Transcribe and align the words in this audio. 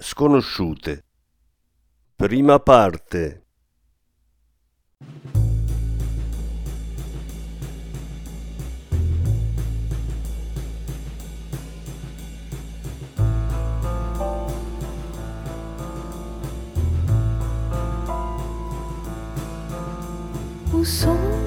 Sconosciute. 0.00 1.04
Prima 2.16 2.60
parte. 2.60 3.42
Où 20.72 20.84
sont 20.84 21.37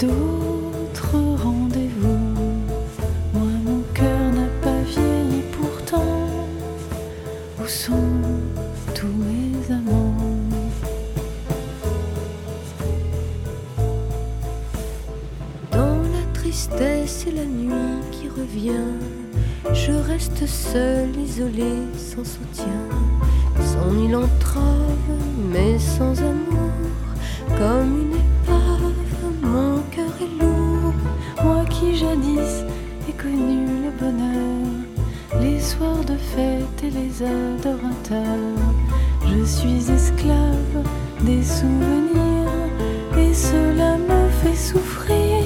d'autres 0.00 1.16
rendez-vous. 1.44 2.18
Moi, 3.34 3.52
mon 3.64 3.82
cœur 3.92 4.32
n'a 4.32 4.48
pas 4.62 4.80
vieilli 4.86 5.42
pourtant. 5.52 6.26
Où 7.62 7.66
sont 7.66 8.08
tous 8.94 9.06
mes 9.06 9.74
amants? 9.74 10.14
Dans 15.70 15.98
la 16.14 16.24
tristesse 16.32 17.26
et 17.28 17.32
la 17.32 17.44
nuit 17.44 18.00
qui 18.10 18.28
revient, 18.28 18.88
je 19.74 19.92
reste 19.92 20.46
seule, 20.46 21.14
isolée, 21.18 21.82
sans 21.96 22.24
soutien, 22.24 22.88
sans 23.62 23.92
ni 23.92 24.08
l'entrave, 24.08 24.49
connu 33.22 33.66
le 33.84 33.90
bonheur, 34.00 35.40
les 35.40 35.60
soirs 35.60 36.04
de 36.04 36.16
fête 36.16 36.78
et 36.82 36.90
les 36.90 37.22
adorateurs, 37.22 38.58
je 39.28 39.44
suis 39.44 39.90
esclave 39.90 40.84
des 41.20 41.42
souvenirs, 41.42 42.70
et 43.18 43.34
cela 43.34 43.98
me 43.98 44.28
fait 44.40 44.56
souffrir. 44.56 45.44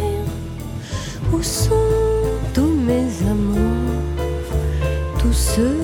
Où 1.32 1.42
sont 1.42 1.90
tous 2.54 2.74
mes 2.88 3.08
amants, 3.28 3.90
tous 5.18 5.32
ceux 5.32 5.80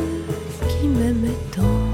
qui 0.69 0.87
m'aimaient 0.87 1.43
tant 1.57 1.91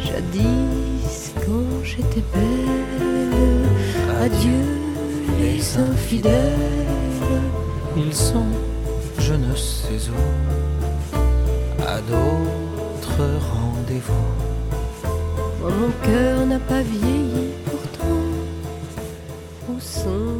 Jadis, 0.00 1.34
quand 1.44 1.84
j'étais 1.84 2.24
belle, 2.32 3.68
adieu 4.22 4.64
les 5.40 5.60
infidèles. 5.76 7.01
Ils 8.04 8.14
sont 8.14 8.46
je 9.18 9.34
ne 9.34 9.54
sais 9.54 10.10
où, 10.10 11.16
à 11.86 12.00
d'autres 12.00 13.24
rendez-vous. 13.54 14.30
Moi, 15.60 15.70
mon 15.70 15.92
cœur 16.04 16.44
n'a 16.46 16.58
pas 16.58 16.82
vieilli 16.82 17.52
pourtant. 17.64 18.26
Où 19.68 19.78
sont 19.78 20.36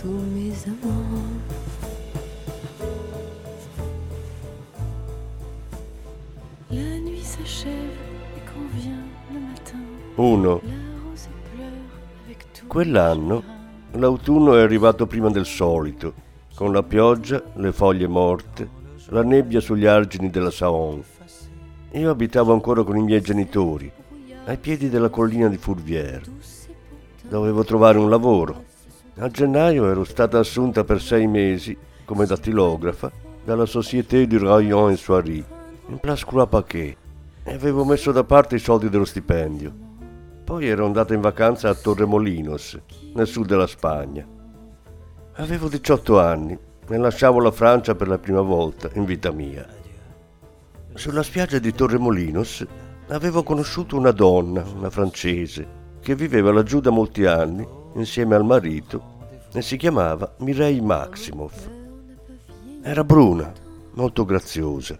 tous 0.00 0.22
mes 0.34 0.54
amants 0.66 1.20
La 6.70 6.98
nuit 7.00 7.22
s'achève 7.22 7.98
et 8.36 8.42
quand 8.46 8.66
vient 8.80 9.04
le 9.32 9.40
matin, 9.40 9.78
1. 10.18 10.42
la 10.42 10.52
rose 11.04 11.28
pleure 11.52 11.68
avec 12.24 12.46
tout. 12.54 12.66
Quell'anno? 12.66 13.42
L'autunno 13.92 14.56
è 14.56 14.62
arrivato 14.62 15.06
prima 15.06 15.30
del 15.30 15.46
solito, 15.46 16.12
con 16.56 16.72
la 16.72 16.82
pioggia, 16.82 17.42
le 17.56 17.70
foglie 17.70 18.06
morte, 18.06 18.66
la 19.08 19.22
nebbia 19.22 19.60
sugli 19.60 19.84
argini 19.84 20.30
della 20.30 20.50
Saon. 20.50 21.04
Io 21.92 22.10
abitavo 22.10 22.54
ancora 22.54 22.82
con 22.82 22.96
i 22.96 23.02
miei 23.02 23.20
genitori, 23.20 23.92
ai 24.46 24.56
piedi 24.56 24.88
della 24.88 25.10
collina 25.10 25.48
di 25.48 25.58
Fourvière. 25.58 26.22
Dovevo 27.28 27.62
trovare 27.62 27.98
un 27.98 28.08
lavoro. 28.08 28.64
A 29.18 29.28
gennaio 29.28 29.86
ero 29.86 30.02
stata 30.04 30.38
assunta 30.38 30.82
per 30.82 31.02
sei 31.02 31.26
mesi 31.26 31.76
come 32.06 32.24
dattilografa 32.24 33.12
dalla 33.44 33.66
Société 33.66 34.26
du 34.26 34.38
Rayon 34.38 34.92
et 34.92 34.96
Soierie, 34.96 35.44
in 35.88 35.98
Place 35.98 36.24
Croix-Paquet, 36.24 36.96
e 37.44 37.52
avevo 37.52 37.84
messo 37.84 38.12
da 38.12 38.24
parte 38.24 38.54
i 38.54 38.60
soldi 38.60 38.88
dello 38.88 39.04
stipendio. 39.04 39.74
Poi 40.42 40.66
ero 40.66 40.86
andata 40.86 41.12
in 41.12 41.20
vacanza 41.20 41.68
a 41.68 41.74
Torremolinos, 41.74 42.80
nel 43.12 43.26
sud 43.26 43.46
della 43.46 43.66
Spagna. 43.66 44.35
Avevo 45.38 45.68
18 45.68 46.18
anni 46.18 46.58
e 46.88 46.96
lasciavo 46.96 47.40
la 47.40 47.50
Francia 47.50 47.94
per 47.94 48.08
la 48.08 48.16
prima 48.16 48.40
volta 48.40 48.88
in 48.94 49.04
vita 49.04 49.30
mia. 49.30 49.66
Sulla 50.94 51.22
spiaggia 51.22 51.58
di 51.58 51.74
Torremolinos 51.74 52.66
avevo 53.08 53.42
conosciuto 53.42 53.98
una 53.98 54.12
donna, 54.12 54.64
una 54.74 54.88
francese, 54.88 55.66
che 56.00 56.14
viveva 56.14 56.52
laggiù 56.52 56.80
da 56.80 56.88
molti 56.88 57.26
anni 57.26 57.68
insieme 57.96 58.34
al 58.34 58.46
marito 58.46 59.18
e 59.52 59.60
si 59.60 59.76
chiamava 59.76 60.36
Mireille 60.38 60.80
Maximoff. 60.80 61.68
Era 62.80 63.04
bruna, 63.04 63.52
molto 63.92 64.24
graziosa. 64.24 64.98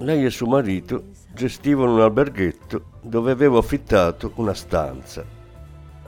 Lei 0.00 0.26
e 0.26 0.30
suo 0.30 0.46
marito 0.46 1.04
gestivano 1.32 1.94
un 1.94 2.00
alberghetto 2.02 2.98
dove 3.00 3.32
avevo 3.32 3.56
affittato 3.56 4.32
una 4.34 4.52
stanza. 4.52 5.24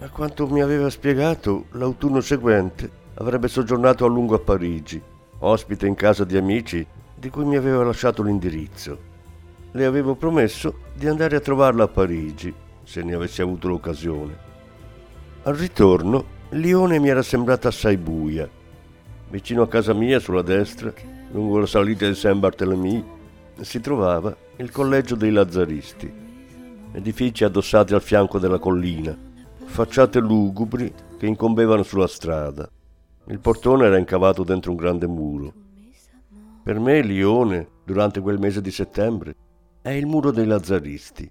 A 0.01 0.11
quanto 0.11 0.47
mi 0.47 0.61
aveva 0.61 0.91
spiegato, 0.91 1.69
l'autunno 1.71 2.21
seguente 2.21 3.05
avrebbe 3.19 3.49
soggiornato 3.49 4.05
a 4.05 4.09
lungo 4.09 4.35
a 4.35 4.39
Parigi, 4.39 5.01
ospite 5.39 5.87
in 5.87 5.95
casa 5.95 6.25
di 6.25 6.37
amici 6.37 6.87
di 7.15 7.31
cui 7.31 7.45
mi 7.45 7.57
aveva 7.57 7.85
lasciato 7.85 8.23
l'indirizzo. 8.23 9.15
Le 9.73 9.85
avevo 9.85 10.15
promesso 10.15 10.81
di 10.95 11.07
andare 11.07 11.37
a 11.37 11.41
trovarla 11.41 11.85
a 11.85 11.89
Parigi, 11.89 12.53
se 12.83 13.03
ne 13.03 13.15
avessi 13.15 13.43
avuto 13.43 13.69
l'occasione. 13.69 14.45
Al 15.45 15.55
ritorno, 15.55 16.35
Lione 16.51 16.99
mi 16.99 17.09
era 17.09 17.23
sembrata 17.23 17.69
assai 17.69 17.97
buia. 17.97 18.49
Vicino 19.29 19.63
a 19.63 19.69
casa 19.69 19.93
mia, 19.93 20.21
sulla 20.21 20.43
destra, 20.43 20.93
lungo 21.33 21.59
la 21.59 21.67
salita 21.67 22.07
di 22.07 22.15
Saint-Barthélemy, 22.15 23.05
si 23.61 23.81
trovava 23.81 24.37
il 24.57 24.71
collegio 24.71 25.17
dei 25.17 25.33
Lazzaristi, 25.33 26.13
edifici 26.93 27.45
addossati 27.45 27.95
al 27.95 28.03
fianco 28.03 28.39
della 28.39 28.59
collina, 28.59 29.17
facciate 29.65 30.21
lugubri 30.21 30.93
che 31.19 31.27
incombevano 31.27 31.83
sulla 31.83 32.07
strada. 32.07 32.71
Il 33.29 33.41
portone 33.41 33.87
era 33.87 33.99
incavato 33.99 34.45
dentro 34.45 34.71
un 34.71 34.77
grande 34.77 35.07
muro. 35.09 35.53
Per 36.63 36.79
me 36.79 37.03
Lione, 37.03 37.69
durante 37.85 38.21
quel 38.21 38.39
mese 38.39 38.61
di 38.61 38.71
settembre, 38.71 39.35
è 39.83 39.91
il 39.91 40.07
muro 40.07 40.31
dei 40.31 40.47
Lazzaristi. 40.47 41.31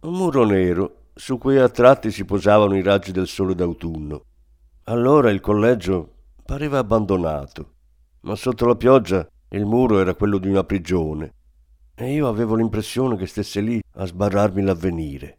Un 0.00 0.12
muro 0.12 0.44
nero 0.44 1.08
su 1.14 1.36
cui 1.38 1.58
a 1.58 1.68
tratti 1.68 2.10
si 2.10 2.24
posavano 2.24 2.76
i 2.76 2.82
raggi 2.82 3.12
del 3.12 3.26
sole 3.26 3.54
d'autunno. 3.54 4.22
Allora 4.84 5.30
il 5.30 5.40
collegio 5.40 6.12
pareva 6.44 6.78
abbandonato, 6.78 7.72
ma 8.20 8.34
sotto 8.34 8.66
la 8.66 8.76
pioggia 8.76 9.26
il 9.50 9.64
muro 9.64 10.00
era 10.00 10.14
quello 10.14 10.38
di 10.38 10.48
una 10.48 10.64
prigione 10.64 11.32
e 11.94 12.12
io 12.12 12.28
avevo 12.28 12.54
l'impressione 12.54 13.16
che 13.16 13.26
stesse 13.26 13.60
lì 13.60 13.80
a 13.94 14.06
sbarrarmi 14.06 14.62
l'avvenire. 14.62 15.38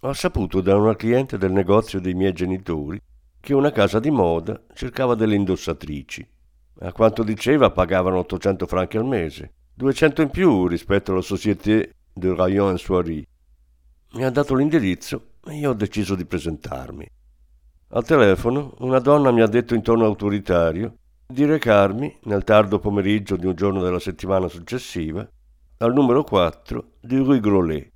Ho 0.00 0.12
saputo 0.12 0.60
da 0.60 0.76
una 0.76 0.96
cliente 0.96 1.38
del 1.38 1.52
negozio 1.52 2.00
dei 2.00 2.14
miei 2.14 2.32
genitori 2.32 3.00
che 3.42 3.54
una 3.54 3.72
casa 3.72 3.98
di 3.98 4.10
moda 4.12 4.62
cercava 4.72 5.16
delle 5.16 5.34
indossatrici. 5.34 6.24
A 6.82 6.92
quanto 6.92 7.24
diceva 7.24 7.72
pagavano 7.72 8.18
800 8.18 8.66
franchi 8.68 8.98
al 8.98 9.04
mese, 9.04 9.52
200 9.74 10.22
in 10.22 10.30
più 10.30 10.68
rispetto 10.68 11.10
alla 11.10 11.22
Société 11.22 11.90
de 12.12 12.34
Rayon 12.36 12.74
et 12.74 12.78
Soierie. 12.78 13.26
Mi 14.12 14.22
ha 14.22 14.30
dato 14.30 14.54
l'indirizzo 14.54 15.30
e 15.44 15.56
io 15.56 15.70
ho 15.70 15.74
deciso 15.74 16.14
di 16.14 16.24
presentarmi. 16.24 17.04
Al 17.88 18.04
telefono 18.04 18.76
una 18.78 19.00
donna 19.00 19.32
mi 19.32 19.40
ha 19.40 19.48
detto 19.48 19.74
in 19.74 19.82
tono 19.82 20.04
autoritario 20.04 20.94
di 21.26 21.44
recarmi, 21.44 22.18
nel 22.24 22.44
tardo 22.44 22.78
pomeriggio 22.78 23.34
di 23.34 23.46
un 23.46 23.56
giorno 23.56 23.82
della 23.82 23.98
settimana 23.98 24.46
successiva, 24.46 25.28
al 25.78 25.92
numero 25.92 26.22
4 26.22 26.92
di 27.00 27.16
Rue 27.16 27.40
Grolet. 27.40 27.91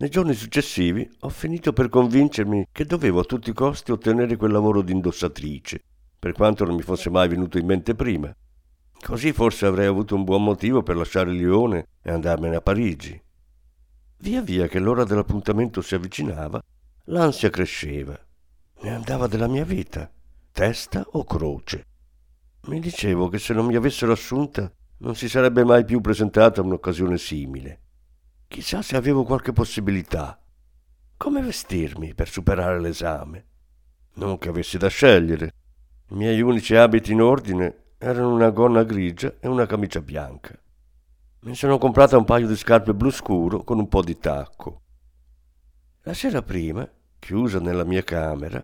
Nei 0.00 0.08
giorni 0.08 0.32
successivi 0.32 1.06
ho 1.20 1.28
finito 1.28 1.74
per 1.74 1.90
convincermi 1.90 2.68
che 2.72 2.86
dovevo 2.86 3.20
a 3.20 3.24
tutti 3.24 3.50
i 3.50 3.52
costi 3.52 3.92
ottenere 3.92 4.36
quel 4.36 4.50
lavoro 4.50 4.80
di 4.80 4.92
indossatrice, 4.92 5.82
per 6.18 6.32
quanto 6.32 6.64
non 6.64 6.74
mi 6.74 6.80
fosse 6.80 7.10
mai 7.10 7.28
venuto 7.28 7.58
in 7.58 7.66
mente 7.66 7.94
prima. 7.94 8.34
Così 8.98 9.34
forse 9.34 9.66
avrei 9.66 9.84
avuto 9.84 10.14
un 10.14 10.24
buon 10.24 10.42
motivo 10.42 10.82
per 10.82 10.96
lasciare 10.96 11.30
Lione 11.32 11.88
e 12.02 12.10
andarmene 12.10 12.56
a 12.56 12.62
Parigi. 12.62 13.22
Via 14.20 14.40
via 14.40 14.68
che 14.68 14.78
l'ora 14.78 15.04
dell'appuntamento 15.04 15.82
si 15.82 15.94
avvicinava, 15.94 16.62
l'ansia 17.04 17.50
cresceva. 17.50 18.18
Ne 18.80 18.94
andava 18.94 19.26
della 19.26 19.48
mia 19.48 19.66
vita, 19.66 20.10
testa 20.50 21.06
o 21.10 21.24
croce. 21.24 21.84
Mi 22.68 22.80
dicevo 22.80 23.28
che 23.28 23.38
se 23.38 23.52
non 23.52 23.66
mi 23.66 23.76
avessero 23.76 24.12
assunta 24.12 24.72
non 25.00 25.14
si 25.14 25.28
sarebbe 25.28 25.62
mai 25.62 25.84
più 25.84 26.00
presentata 26.00 26.62
un'occasione 26.62 27.18
simile. 27.18 27.80
Chissà 28.50 28.82
se 28.82 28.96
avevo 28.96 29.22
qualche 29.22 29.52
possibilità. 29.52 30.36
Come 31.16 31.40
vestirmi 31.40 32.14
per 32.14 32.28
superare 32.28 32.80
l'esame? 32.80 33.44
Non 34.14 34.38
che 34.38 34.48
avessi 34.48 34.76
da 34.76 34.88
scegliere. 34.88 35.54
I 36.08 36.14
miei 36.16 36.40
unici 36.40 36.74
abiti 36.74 37.12
in 37.12 37.22
ordine 37.22 37.92
erano 37.96 38.34
una 38.34 38.50
gonna 38.50 38.82
grigia 38.82 39.34
e 39.38 39.46
una 39.46 39.66
camicia 39.66 40.00
bianca. 40.00 40.60
Mi 41.42 41.54
sono 41.54 41.78
comprata 41.78 42.16
un 42.16 42.24
paio 42.24 42.48
di 42.48 42.56
scarpe 42.56 42.92
blu 42.92 43.10
scuro 43.10 43.62
con 43.62 43.78
un 43.78 43.86
po' 43.86 44.02
di 44.02 44.18
tacco. 44.18 44.82
La 46.02 46.12
sera 46.12 46.42
prima, 46.42 46.90
chiusa 47.20 47.60
nella 47.60 47.84
mia 47.84 48.02
camera, 48.02 48.60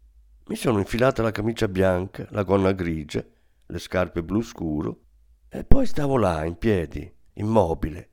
mi 0.48 0.56
sono 0.56 0.78
infilata 0.78 1.22
la 1.22 1.30
camicia 1.30 1.68
bianca, 1.68 2.26
la 2.30 2.42
gonna 2.42 2.72
grigia, 2.72 3.24
le 3.66 3.78
scarpe 3.78 4.24
blu 4.24 4.42
scuro 4.42 5.02
e 5.48 5.62
poi 5.62 5.86
stavo 5.86 6.18
là, 6.18 6.44
in 6.44 6.58
piedi, 6.58 7.08
immobile, 7.34 8.10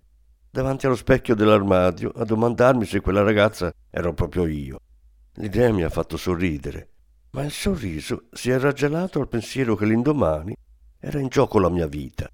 davanti 0.53 0.85
allo 0.85 0.95
specchio 0.95 1.33
dell'armadio 1.33 2.11
a 2.11 2.23
domandarmi 2.25 2.85
se 2.85 3.01
quella 3.01 3.23
ragazza 3.23 3.73
ero 3.89 4.13
proprio 4.13 4.45
io. 4.45 4.81
L'idea 5.37 5.73
mi 5.73 5.81
ha 5.81 5.89
fatto 5.89 6.15
sorridere, 6.15 6.89
ma 7.31 7.41
il 7.43 7.49
sorriso 7.49 8.25
si 8.31 8.51
è 8.51 8.59
raggelato 8.59 9.19
al 9.19 9.27
pensiero 9.27 9.75
che 9.75 9.85
l'indomani 9.85 10.55
era 10.99 11.17
in 11.19 11.27
gioco 11.29 11.57
la 11.57 11.69
mia 11.69 11.87
vita. 11.87 12.29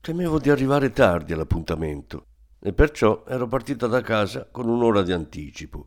Temevo 0.00 0.40
di 0.40 0.50
arrivare 0.50 0.90
tardi 0.90 1.32
all'appuntamento 1.32 2.24
e 2.58 2.72
perciò 2.72 3.22
ero 3.28 3.46
partita 3.46 3.86
da 3.86 4.00
casa 4.00 4.48
con 4.50 4.68
un'ora 4.68 5.02
di 5.02 5.12
anticipo. 5.12 5.86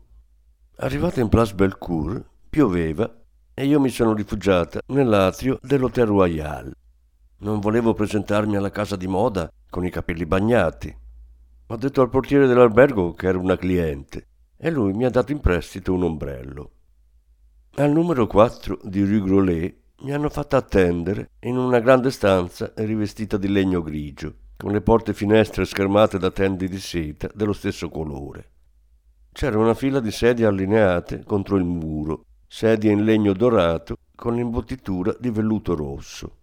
Arrivata 0.76 1.20
in 1.20 1.28
Place 1.28 1.54
Belcourt, 1.54 2.24
pioveva 2.48 3.20
e 3.52 3.66
io 3.66 3.78
mi 3.80 3.90
sono 3.90 4.14
rifugiata 4.14 4.80
nell'atrio 4.86 5.58
dell'Hotel 5.60 6.06
Royal. 6.06 6.74
Non 7.40 7.60
volevo 7.60 7.92
presentarmi 7.92 8.56
alla 8.56 8.70
casa 8.70 8.96
di 8.96 9.06
moda 9.06 9.52
con 9.68 9.84
i 9.84 9.90
capelli 9.90 10.24
bagnati, 10.24 11.02
ho 11.66 11.76
detto 11.76 12.02
al 12.02 12.10
portiere 12.10 12.46
dell'albergo 12.46 13.14
che 13.14 13.26
era 13.26 13.38
una 13.38 13.56
cliente 13.56 14.26
e 14.56 14.70
lui 14.70 14.92
mi 14.92 15.04
ha 15.04 15.10
dato 15.10 15.32
in 15.32 15.40
prestito 15.40 15.94
un 15.94 16.02
ombrello. 16.02 16.70
Al 17.76 17.90
numero 17.90 18.26
4 18.26 18.80
di 18.82 19.02
Rue 19.02 19.20
Grolet 19.20 19.76
mi 20.00 20.12
hanno 20.12 20.28
fatto 20.28 20.56
attendere 20.56 21.30
in 21.40 21.56
una 21.56 21.80
grande 21.80 22.10
stanza 22.10 22.70
rivestita 22.76 23.38
di 23.38 23.48
legno 23.48 23.82
grigio, 23.82 24.34
con 24.56 24.72
le 24.72 24.82
porte 24.82 25.12
e 25.12 25.14
finestre 25.14 25.64
schermate 25.64 26.18
da 26.18 26.30
tende 26.30 26.68
di 26.68 26.78
seta 26.78 27.30
dello 27.34 27.54
stesso 27.54 27.88
colore. 27.88 28.50
C'era 29.32 29.58
una 29.58 29.74
fila 29.74 30.00
di 30.00 30.10
sedie 30.10 30.46
allineate 30.46 31.24
contro 31.24 31.56
il 31.56 31.64
muro, 31.64 32.26
sedie 32.46 32.92
in 32.92 33.04
legno 33.04 33.32
dorato 33.32 33.96
con 34.14 34.34
l'imbottitura 34.34 35.16
di 35.18 35.30
velluto 35.30 35.74
rosso. 35.74 36.36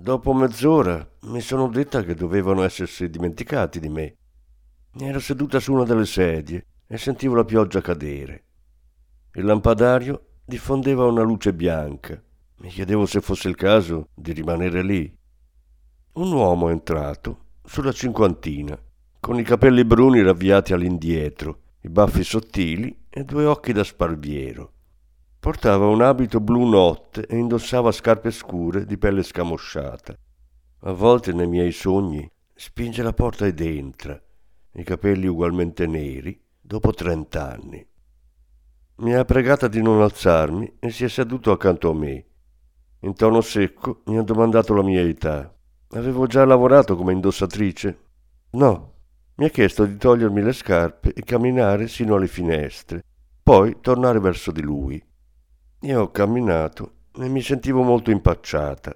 Dopo 0.00 0.32
mezz'ora 0.32 1.06
mi 1.24 1.42
sono 1.42 1.68
detta 1.68 2.02
che 2.02 2.14
dovevano 2.14 2.62
essersi 2.62 3.10
dimenticati 3.10 3.78
di 3.78 3.90
me. 3.90 4.16
Ero 4.98 5.20
seduta 5.20 5.60
su 5.60 5.74
una 5.74 5.84
delle 5.84 6.06
sedie 6.06 6.64
e 6.86 6.96
sentivo 6.96 7.34
la 7.34 7.44
pioggia 7.44 7.82
cadere. 7.82 8.44
Il 9.34 9.44
lampadario 9.44 10.38
diffondeva 10.42 11.04
una 11.04 11.20
luce 11.20 11.52
bianca. 11.52 12.18
Mi 12.60 12.70
chiedevo 12.70 13.04
se 13.04 13.20
fosse 13.20 13.48
il 13.48 13.56
caso 13.56 14.08
di 14.14 14.32
rimanere 14.32 14.82
lì. 14.82 15.14
Un 16.14 16.32
uomo 16.32 16.70
è 16.70 16.72
entrato 16.72 17.48
sulla 17.62 17.92
cinquantina, 17.92 18.82
con 19.20 19.38
i 19.38 19.42
capelli 19.42 19.84
bruni 19.84 20.22
ravviati 20.22 20.72
all'indietro, 20.72 21.60
i 21.82 21.90
baffi 21.90 22.24
sottili 22.24 23.04
e 23.10 23.22
due 23.24 23.44
occhi 23.44 23.74
da 23.74 23.84
sparviero. 23.84 24.72
Portava 25.40 25.86
un 25.86 26.02
abito 26.02 26.38
blu 26.38 26.68
notte 26.68 27.24
e 27.26 27.38
indossava 27.38 27.92
scarpe 27.92 28.30
scure 28.30 28.84
di 28.84 28.98
pelle 28.98 29.22
scamosciata. 29.22 30.14
A 30.80 30.92
volte 30.92 31.32
nei 31.32 31.46
miei 31.46 31.72
sogni 31.72 32.30
spinge 32.54 33.02
la 33.02 33.14
porta 33.14 33.46
ed 33.46 33.58
entra, 33.62 34.20
i 34.72 34.84
capelli 34.84 35.26
ugualmente 35.26 35.86
neri, 35.86 36.38
dopo 36.60 36.92
trent'anni. 36.92 37.86
Mi 38.96 39.14
ha 39.14 39.24
pregata 39.24 39.66
di 39.66 39.80
non 39.80 40.02
alzarmi 40.02 40.76
e 40.78 40.90
si 40.90 41.04
è 41.04 41.08
seduto 41.08 41.52
accanto 41.52 41.88
a 41.88 41.94
me. 41.94 42.26
In 43.00 43.14
tono 43.14 43.40
secco 43.40 44.02
mi 44.06 44.18
ha 44.18 44.22
domandato 44.22 44.74
la 44.74 44.82
mia 44.82 45.00
età. 45.00 45.50
Avevo 45.92 46.26
già 46.26 46.44
lavorato 46.44 46.96
come 46.96 47.14
indossatrice? 47.14 47.98
No. 48.50 48.92
Mi 49.36 49.46
ha 49.46 49.48
chiesto 49.48 49.86
di 49.86 49.96
togliermi 49.96 50.42
le 50.42 50.52
scarpe 50.52 51.14
e 51.14 51.22
camminare 51.22 51.88
sino 51.88 52.16
alle 52.16 52.26
finestre, 52.26 53.02
poi 53.42 53.78
tornare 53.80 54.20
verso 54.20 54.52
di 54.52 54.60
lui. 54.60 55.02
Io 55.82 56.02
ho 56.02 56.10
camminato 56.10 56.92
e 57.16 57.26
mi 57.28 57.40
sentivo 57.40 57.82
molto 57.82 58.10
impacciata. 58.10 58.94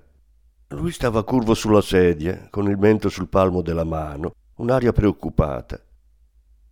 Lui 0.69 0.93
stava 0.93 1.25
curvo 1.25 1.55
sulla 1.55 1.81
sedia, 1.81 2.49
con 2.51 2.69
il 2.69 2.77
mento 2.77 3.09
sul 3.09 3.29
palmo 3.29 3.63
della 3.63 3.85
mano, 3.85 4.35
un'aria 4.57 4.93
preoccupata. 4.93 5.81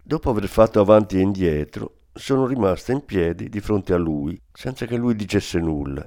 Dopo 0.03 0.29
aver 0.29 0.49
fatto 0.49 0.81
avanti 0.81 1.17
e 1.17 1.21
indietro, 1.21 2.09
sono 2.13 2.45
rimasta 2.45 2.93
in 2.93 3.07
piedi 3.07 3.49
di 3.49 3.61
fronte 3.61 3.95
a 3.95 3.97
lui, 3.97 4.39
senza 4.53 4.85
che 4.85 4.97
lui 4.97 5.17
dicesse 5.17 5.59
nulla. 5.59 6.07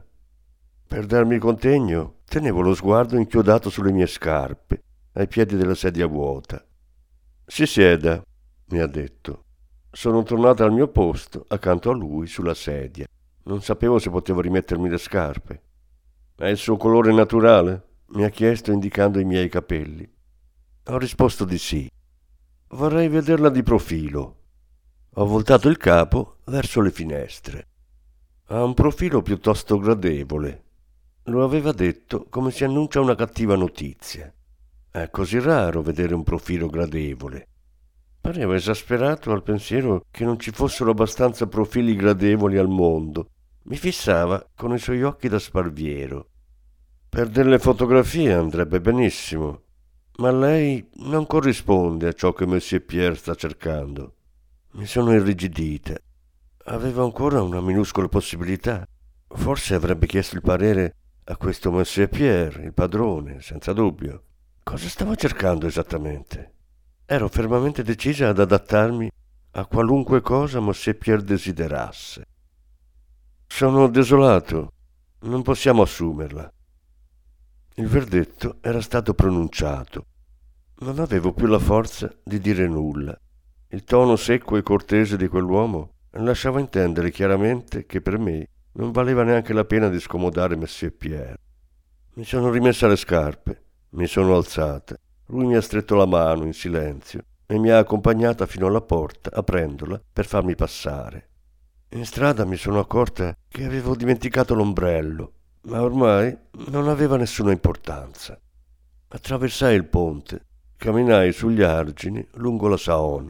Per 0.88 1.06
darmi 1.08 1.40
contegno, 1.40 2.18
tenevo 2.26 2.62
lo 2.62 2.76
sguardo 2.76 3.18
inchiodato 3.18 3.72
sulle 3.72 3.92
mie 3.92 4.06
scarpe, 4.06 4.84
ai 5.14 5.28
piedi 5.28 5.56
della 5.56 5.74
sedia 5.74 6.06
vuota. 6.06 6.64
Si 7.44 7.66
sieda, 7.66 8.22
mi 8.66 8.80
ha 8.80 8.86
detto. 8.86 9.46
Sono 9.90 10.22
tornata 10.22 10.64
al 10.64 10.74
mio 10.74 10.90
posto, 10.90 11.46
accanto 11.48 11.90
a 11.90 11.96
lui, 11.96 12.28
sulla 12.28 12.54
sedia. 12.54 13.08
Non 13.48 13.62
sapevo 13.62 14.00
se 14.00 14.10
potevo 14.10 14.42
rimettermi 14.42 14.90
le 14.90 14.98
scarpe. 14.98 15.62
È 16.36 16.48
il 16.48 16.58
suo 16.58 16.78
colore 16.78 17.14
naturale? 17.14 17.84
mi 18.08 18.24
ha 18.24 18.30
chiesto 18.30 18.72
indicando 18.72 19.20
i 19.20 19.26
miei 19.26 19.50
capelli. 19.50 20.08
Ho 20.88 20.98
risposto 20.98 21.46
di 21.46 21.58
sì. 21.58 21.90
Vorrei 22.70 23.08
vederla 23.08 23.50
di 23.50 23.64
profilo. 23.64 24.38
Ho 25.16 25.26
voltato 25.26 25.70
il 25.70 25.78
capo 25.78 26.38
verso 26.46 26.82
le 26.82 26.92
finestre. 26.92 27.68
Ha 28.48 28.64
un 28.64 28.74
profilo 28.74 29.22
piuttosto 29.22 29.78
gradevole. 29.78 30.64
Lo 31.26 31.44
aveva 31.44 31.72
detto 31.72 32.26
come 32.30 32.52
si 32.52 32.64
annuncia 32.64 33.00
una 33.00 33.16
cattiva 33.16 33.56
notizia. 33.56 34.32
È 34.90 35.10
così 35.10 35.40
raro 35.40 35.82
vedere 35.82 36.14
un 36.14 36.24
profilo 36.24 36.68
gradevole. 36.68 37.48
Pareva 38.22 38.56
esasperato 38.56 39.32
al 39.32 39.44
pensiero 39.44 40.06
che 40.10 40.24
non 40.24 40.40
ci 40.40 40.52
fossero 40.52 40.92
abbastanza 40.92 41.48
profili 41.48 41.96
gradevoli 41.96 42.58
al 42.58 42.70
mondo 42.70 43.30
mi 43.66 43.78
fissava 43.78 44.48
con 44.56 44.74
i 44.74 44.80
suoi 44.80 45.04
occhi 45.04 45.28
da 45.28 45.40
sparviero. 45.40 46.30
Per 47.10 47.30
delle 47.30 47.60
fotografie 47.60 48.34
andrebbe 48.34 48.80
benissimo, 48.80 49.64
ma 50.18 50.32
lei 50.32 50.88
non 50.98 51.26
corrisponde 51.26 52.08
a 52.08 52.14
ciò 52.14 52.34
che 52.34 52.46
Monsieur 52.46 52.84
Pierre 52.84 53.16
sta 53.16 53.34
cercando. 53.36 54.16
Mi 54.74 54.86
sono 54.86 55.14
irrigidita. 55.14 55.96
Avevo 56.66 57.04
ancora 57.04 57.42
una 57.42 57.62
minuscola 57.62 58.08
possibilità. 58.08 58.86
Forse 59.28 59.74
avrebbe 59.74 60.06
chiesto 60.06 60.36
il 60.36 60.42
parere 60.42 60.96
a 61.26 61.38
questo 61.38 61.72
Monsieur 61.72 62.08
Pierre, 62.10 62.66
il 62.66 62.74
padrone, 62.74 63.42
senza 63.42 63.74
dubbio. 63.74 64.24
Cosa 64.62 64.88
stavo 64.88 65.16
cercando 65.16 65.66
esattamente? 65.66 66.54
Ero 67.06 67.28
fermamente 67.30 67.84
decisa 67.84 68.30
ad 68.30 68.40
adattarmi 68.40 69.10
a 69.52 69.66
qualunque 69.66 70.22
cosa 70.22 70.60
Monsieur 70.60 70.98
Pierre 70.98 71.24
desiderasse. 71.24 72.26
Sono 73.58 73.88
desolato. 73.88 74.74
Non 75.22 75.42
possiamo 75.42 75.82
assumerla. 75.82 76.52
Il 77.76 77.88
verdetto 77.88 78.58
era 78.60 78.82
stato 78.82 79.14
pronunciato. 79.14 80.08
Non 80.80 81.00
avevo 81.00 81.32
più 81.32 81.46
la 81.46 81.58
forza 81.58 82.14
di 82.22 82.42
dire 82.42 82.68
nulla. 82.68 83.18
Il 83.70 83.86
tono 83.86 84.18
secco 84.18 84.58
e 84.58 84.62
cortese 84.62 85.16
di 85.16 85.30
quell'uomo 85.30 85.92
lasciava 86.16 86.60
intendere 86.60 87.12
chiaramente 87.12 87.86
che 87.86 88.02
per 88.02 88.18
me 88.18 88.46
non 88.74 88.92
valeva 88.92 89.24
neanche 89.24 89.54
la 89.54 89.64
pena 89.64 89.88
di 89.88 90.02
scomodare 90.02 90.58
Messie 90.58 90.92
Pierre. 90.92 91.40
Mi 92.16 92.26
sono 92.26 92.50
rimessa 92.52 92.88
le 92.88 92.98
scarpe, 92.98 93.64
mi 93.92 94.06
sono 94.06 94.36
alzata. 94.36 94.98
Lui 95.28 95.46
mi 95.46 95.56
ha 95.56 95.62
stretto 95.62 95.96
la 95.96 96.06
mano 96.06 96.44
in 96.44 96.52
silenzio 96.52 97.24
e 97.46 97.58
mi 97.58 97.70
ha 97.70 97.78
accompagnata 97.78 98.48
fino 98.48 98.68
alla 98.68 98.82
porta, 98.82 99.30
aprendola 99.32 99.98
per 100.12 100.26
farmi 100.26 100.56
passare. 100.56 101.30
In 101.90 102.06
strada 102.06 102.46
mi 102.46 102.58
sono 102.58 102.80
accorta 102.80 103.38
che 103.48 103.64
avevo 103.64 103.96
dimenticato 103.96 104.54
l'ombrello. 104.54 105.34
ma 105.66 105.82
ormai 105.82 106.36
non 106.70 106.88
aveva 106.88 107.18
nessuna 107.18 107.52
importanza. 107.52 108.40
Attraversai 109.08 109.76
il 109.76 109.86
ponte, 109.86 110.46
camminai 110.78 111.32
sugli 111.32 111.62
argini 111.62 112.26
lungo 112.34 112.68
la 112.68 112.78
Saône. 112.78 113.30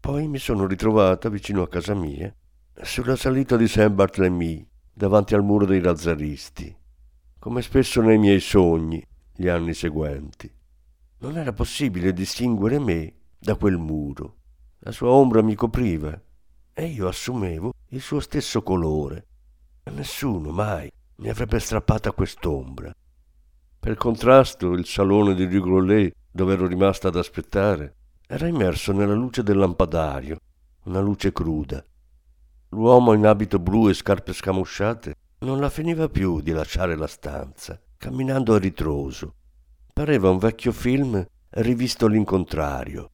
Poi 0.00 0.26
mi 0.28 0.38
sono 0.38 0.66
ritrovata 0.66 1.28
vicino 1.28 1.62
a 1.62 1.68
casa 1.68 1.94
mia, 1.94 2.34
sulla 2.82 3.16
salita 3.16 3.56
di 3.56 3.68
Saint-Barthélemy, 3.68 4.66
davanti 4.92 5.34
al 5.34 5.44
muro 5.44 5.66
dei 5.66 5.80
lazzaristi, 5.80 6.74
come 7.38 7.62
spesso 7.62 8.00
nei 8.00 8.18
miei 8.18 8.40
sogni 8.40 9.04
gli 9.34 9.48
anni 9.48 9.74
seguenti. 9.74 10.50
Non 11.18 11.36
era 11.36 11.52
possibile 11.52 12.12
distinguere 12.12 12.78
me 12.78 13.14
da 13.38 13.54
quel 13.56 13.76
muro. 13.76 14.36
La 14.80 14.90
sua 14.90 15.10
ombra 15.10 15.42
mi 15.42 15.54
copriva 15.54 16.18
e 16.72 16.86
io 16.86 17.08
assumevo 17.08 17.72
il 17.88 18.00
suo 18.00 18.20
stesso 18.20 18.62
colore. 18.62 19.26
Nessuno 19.90 20.50
mai 20.50 20.90
mi 21.16 21.28
avrebbe 21.28 21.58
strappata 21.58 22.12
quest'ombra. 22.12 22.94
Per 23.78 23.96
contrasto, 23.96 24.72
il 24.72 24.86
salone 24.86 25.34
di 25.34 25.46
Rue 25.56 26.12
dove 26.30 26.52
ero 26.52 26.66
rimasta 26.66 27.08
ad 27.08 27.16
aspettare, 27.16 27.94
era 28.26 28.46
immerso 28.46 28.92
nella 28.92 29.14
luce 29.14 29.42
del 29.42 29.58
lampadario, 29.58 30.38
una 30.84 31.00
luce 31.00 31.32
cruda. 31.32 31.84
L'uomo 32.68 33.14
in 33.14 33.26
abito 33.26 33.58
blu 33.58 33.88
e 33.88 33.94
scarpe 33.94 34.32
scamosciate 34.32 35.14
non 35.40 35.58
la 35.58 35.70
finiva 35.70 36.08
più 36.08 36.40
di 36.40 36.52
lasciare 36.52 36.94
la 36.94 37.08
stanza, 37.08 37.80
camminando 37.96 38.54
a 38.54 38.58
ritroso. 38.58 39.34
Pareva 39.92 40.30
un 40.30 40.38
vecchio 40.38 40.70
film 40.70 41.26
rivisto 41.50 42.06
all'incontrario. 42.06 43.09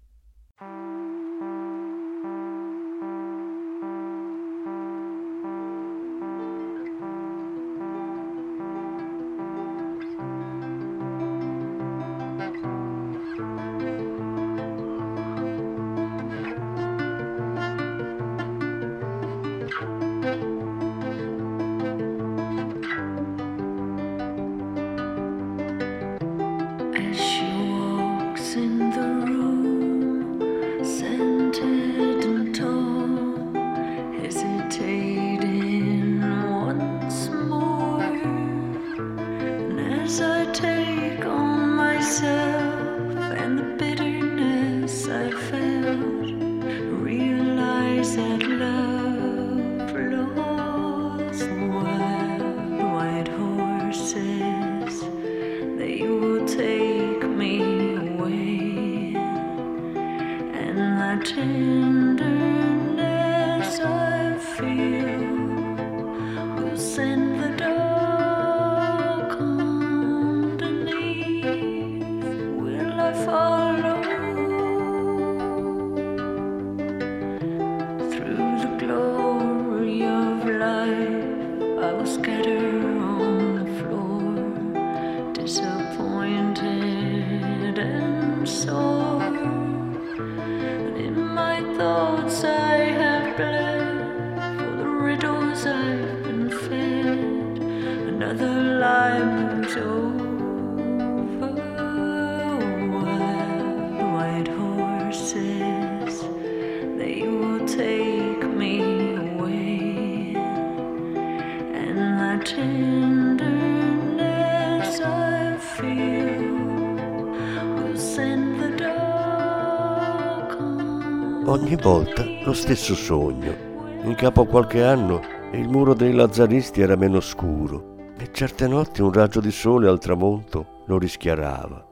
Volta 121.86 122.24
lo 122.42 122.52
stesso 122.52 122.96
sogno. 122.96 123.54
In 124.02 124.16
capo 124.16 124.40
a 124.40 124.46
qualche 124.48 124.82
anno 124.82 125.20
il 125.52 125.68
muro 125.68 125.94
dei 125.94 126.12
lazzaristi 126.12 126.80
era 126.80 126.96
meno 126.96 127.20
scuro 127.20 127.94
e 128.18 128.32
certe 128.32 128.66
notti 128.66 129.02
un 129.02 129.12
raggio 129.12 129.38
di 129.38 129.52
sole 129.52 129.86
al 129.86 130.00
tramonto 130.00 130.82
lo 130.86 130.98
rischiarava. 130.98 131.86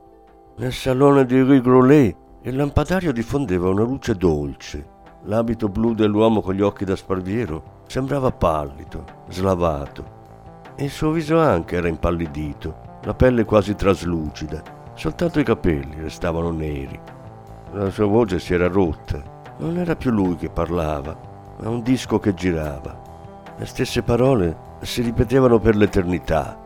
Nel 0.56 0.72
salone 0.72 1.24
di 1.24 1.40
Rue 1.40 2.16
il 2.42 2.56
lampadario 2.56 3.12
diffondeva 3.12 3.68
una 3.68 3.84
luce 3.84 4.16
dolce. 4.16 4.84
L'abito 5.26 5.68
blu 5.68 5.94
dell'uomo 5.94 6.40
con 6.40 6.54
gli 6.54 6.60
occhi 6.60 6.84
da 6.84 6.96
sparviero 6.96 7.82
sembrava 7.86 8.32
pallido, 8.32 9.04
slavato. 9.28 10.04
E 10.74 10.82
il 10.82 10.90
suo 10.90 11.12
viso 11.12 11.38
anche 11.38 11.76
era 11.76 11.86
impallidito, 11.86 12.98
la 13.04 13.14
pelle 13.14 13.44
quasi 13.44 13.76
traslucida. 13.76 14.60
Soltanto 14.94 15.38
i 15.38 15.44
capelli 15.44 16.00
restavano 16.00 16.50
neri. 16.50 16.98
La 17.74 17.90
sua 17.90 18.06
voce 18.06 18.40
si 18.40 18.54
era 18.54 18.66
rotta 18.66 19.34
non 19.58 19.78
era 19.78 19.94
più 19.94 20.11
lui 20.11 20.37
che 20.37 20.50
parlava, 20.50 21.16
ma 21.61 21.68
un 21.68 21.82
disco 21.82 22.18
che 22.18 22.34
girava. 22.34 23.02
Le 23.56 23.66
stesse 23.66 24.02
parole 24.02 24.56
si 24.80 25.00
ripetevano 25.02 25.58
per 25.58 25.76
l'eternità. 25.76 26.61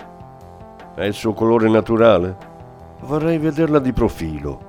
È 0.95 1.05
il 1.05 1.13
suo 1.13 1.35
colore 1.35 1.69
naturale? 1.69 2.37
Vorrei 3.01 3.39
vederla 3.39 3.79
di 3.79 3.93
profilo. 3.93 4.67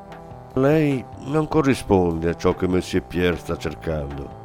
Lei 0.54 1.04
non 1.26 1.48
corrisponde 1.48 2.30
a 2.30 2.36
ciò 2.36 2.54
che 2.54 2.68
Monsieur 2.68 3.06
Pierre 3.06 3.38
sta 3.38 3.56
cercando. 3.56 4.38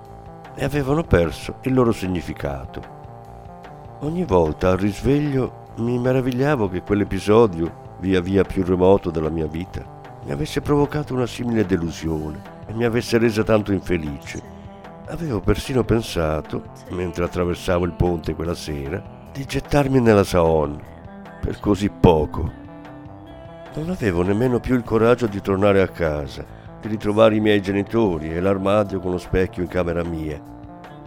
E 0.54 0.64
avevano 0.64 1.02
perso 1.02 1.57
il 1.62 1.75
loro 1.75 1.90
significato. 1.90 2.93
Ogni 4.00 4.25
volta 4.25 4.71
al 4.71 4.78
risveglio 4.78 5.62
mi 5.78 5.99
meravigliavo 5.99 6.69
che 6.69 6.83
quell'episodio, 6.83 7.97
via 7.99 8.21
via 8.21 8.45
più 8.45 8.62
remoto 8.64 9.11
della 9.11 9.31
mia 9.31 9.47
vita, 9.47 9.83
mi 10.25 10.31
avesse 10.31 10.61
provocato 10.61 11.12
una 11.12 11.26
simile 11.26 11.66
delusione 11.66 12.54
e 12.66 12.73
mi 12.73 12.85
avesse 12.85 13.18
resa 13.18 13.42
tanto 13.42 13.73
infelice. 13.73 14.52
Avevo 15.09 15.40
persino 15.40 15.85
pensato, 15.85 16.64
mentre 16.90 17.25
attraversavo 17.25 17.85
il 17.85 17.92
ponte 17.92 18.35
quella 18.35 18.54
sera, 18.54 19.02
di 19.33 19.44
gettarmi 19.44 20.00
nella 20.00 20.25
Saône, 20.25 20.83
per 21.40 21.61
così 21.61 21.90
poco. 21.90 22.62
Non 23.75 23.90
avevo 23.90 24.23
nemmeno 24.23 24.61
più 24.61 24.76
il 24.76 24.83
coraggio 24.83 25.26
di 25.26 25.40
tornare 25.40 25.83
a 25.83 25.88
casa, 25.88 26.44
di 26.80 26.88
ritrovare 26.88 27.37
i 27.37 27.40
miei 27.40 27.61
genitori 27.61 28.33
e 28.33 28.40
l'armadio 28.40 29.00
con 29.00 29.11
lo 29.11 29.18
specchio 29.18 29.62
in 29.62 29.68
camera 29.68 30.02
mia. 30.02 30.40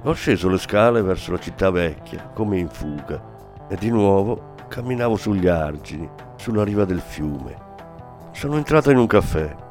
Ho 0.04 0.14
sceso 0.14 0.50
le 0.50 0.60
scale 0.60 1.02
verso 1.02 1.32
la 1.32 1.40
città 1.40 1.72
vecchia, 1.72 2.30
come 2.34 2.60
in 2.60 2.70
fuga, 2.70 3.20
e 3.68 3.76
di 3.78 3.90
nuovo 3.90 4.54
camminavo 4.68 5.16
sugli 5.16 5.48
argini, 5.48 6.08
sulla 6.36 6.64
riva 6.64 6.86
del 6.86 7.00
fiume. 7.00 7.66
Sono 8.32 8.58
entrato 8.58 8.92
in 8.92 8.98
un 8.98 9.08
caffè 9.08 9.66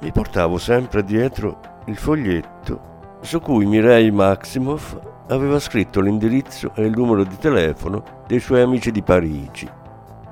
mi 0.00 0.12
portavo 0.12 0.58
sempre 0.58 1.04
dietro 1.04 1.60
il 1.86 1.96
foglietto 1.96 2.88
su 3.20 3.40
cui 3.40 3.66
Mirei 3.66 4.10
Maximoff 4.10 4.96
aveva 5.28 5.58
scritto 5.58 6.00
l'indirizzo 6.00 6.72
e 6.74 6.86
il 6.86 6.92
numero 6.96 7.24
di 7.24 7.36
telefono 7.36 8.02
dei 8.26 8.40
suoi 8.40 8.62
amici 8.62 8.90
di 8.90 9.02
Parigi. 9.02 9.68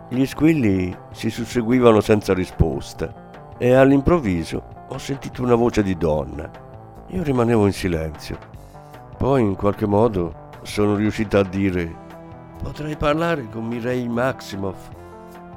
Gli 0.09 0.25
squilli 0.25 0.97
si 1.13 1.29
susseguivano 1.29 2.01
senza 2.01 2.33
risposta 2.33 3.13
e 3.59 3.75
all'improvviso 3.75 4.87
ho 4.89 4.99
sentito 4.99 5.43
una 5.43 5.55
voce 5.55 5.83
di 5.83 5.97
donna. 5.97 6.51
Io 7.09 7.23
rimanevo 7.23 7.67
in 7.67 7.73
silenzio. 7.73 8.39
Poi 9.19 9.43
in 9.43 9.55
qualche 9.55 9.87
modo 9.87 10.49
sono 10.63 10.95
riuscita 10.95 11.41
a 11.41 11.45
dire 11.45 12.07
potrei 12.63 12.97
parlare 12.97 13.49
con 13.51 13.67
Mirei 13.67 14.09
Maximoff 14.09 14.89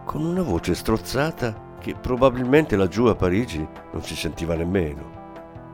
con 0.03 0.25
una 0.25 0.41
voce 0.41 0.75
strozzata 0.75 1.69
che 1.81 1.95
probabilmente 1.95 2.75
laggiù 2.75 3.05
a 3.05 3.15
Parigi 3.15 3.67
non 3.91 4.03
si 4.03 4.15
sentiva 4.15 4.55
nemmeno. 4.55 5.19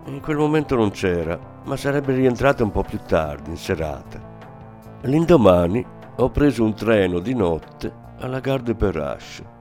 In 0.05 0.21
quel 0.21 0.37
momento 0.37 0.75
non 0.75 0.89
c'era, 0.91 1.37
ma 1.65 1.75
sarebbe 1.75 2.15
rientrata 2.15 2.63
un 2.63 2.71
po' 2.71 2.83
più 2.83 2.97
tardi, 3.05 3.49
in 3.49 3.57
serata. 3.57 4.35
L'indomani 5.01 5.85
ho 6.15 6.29
preso 6.31 6.63
un 6.63 6.73
treno 6.73 7.19
di 7.19 7.35
notte 7.35 7.93
alla 8.19 8.39
Gare 8.39 8.63
de 8.63 8.73
Perrache. 8.73 9.55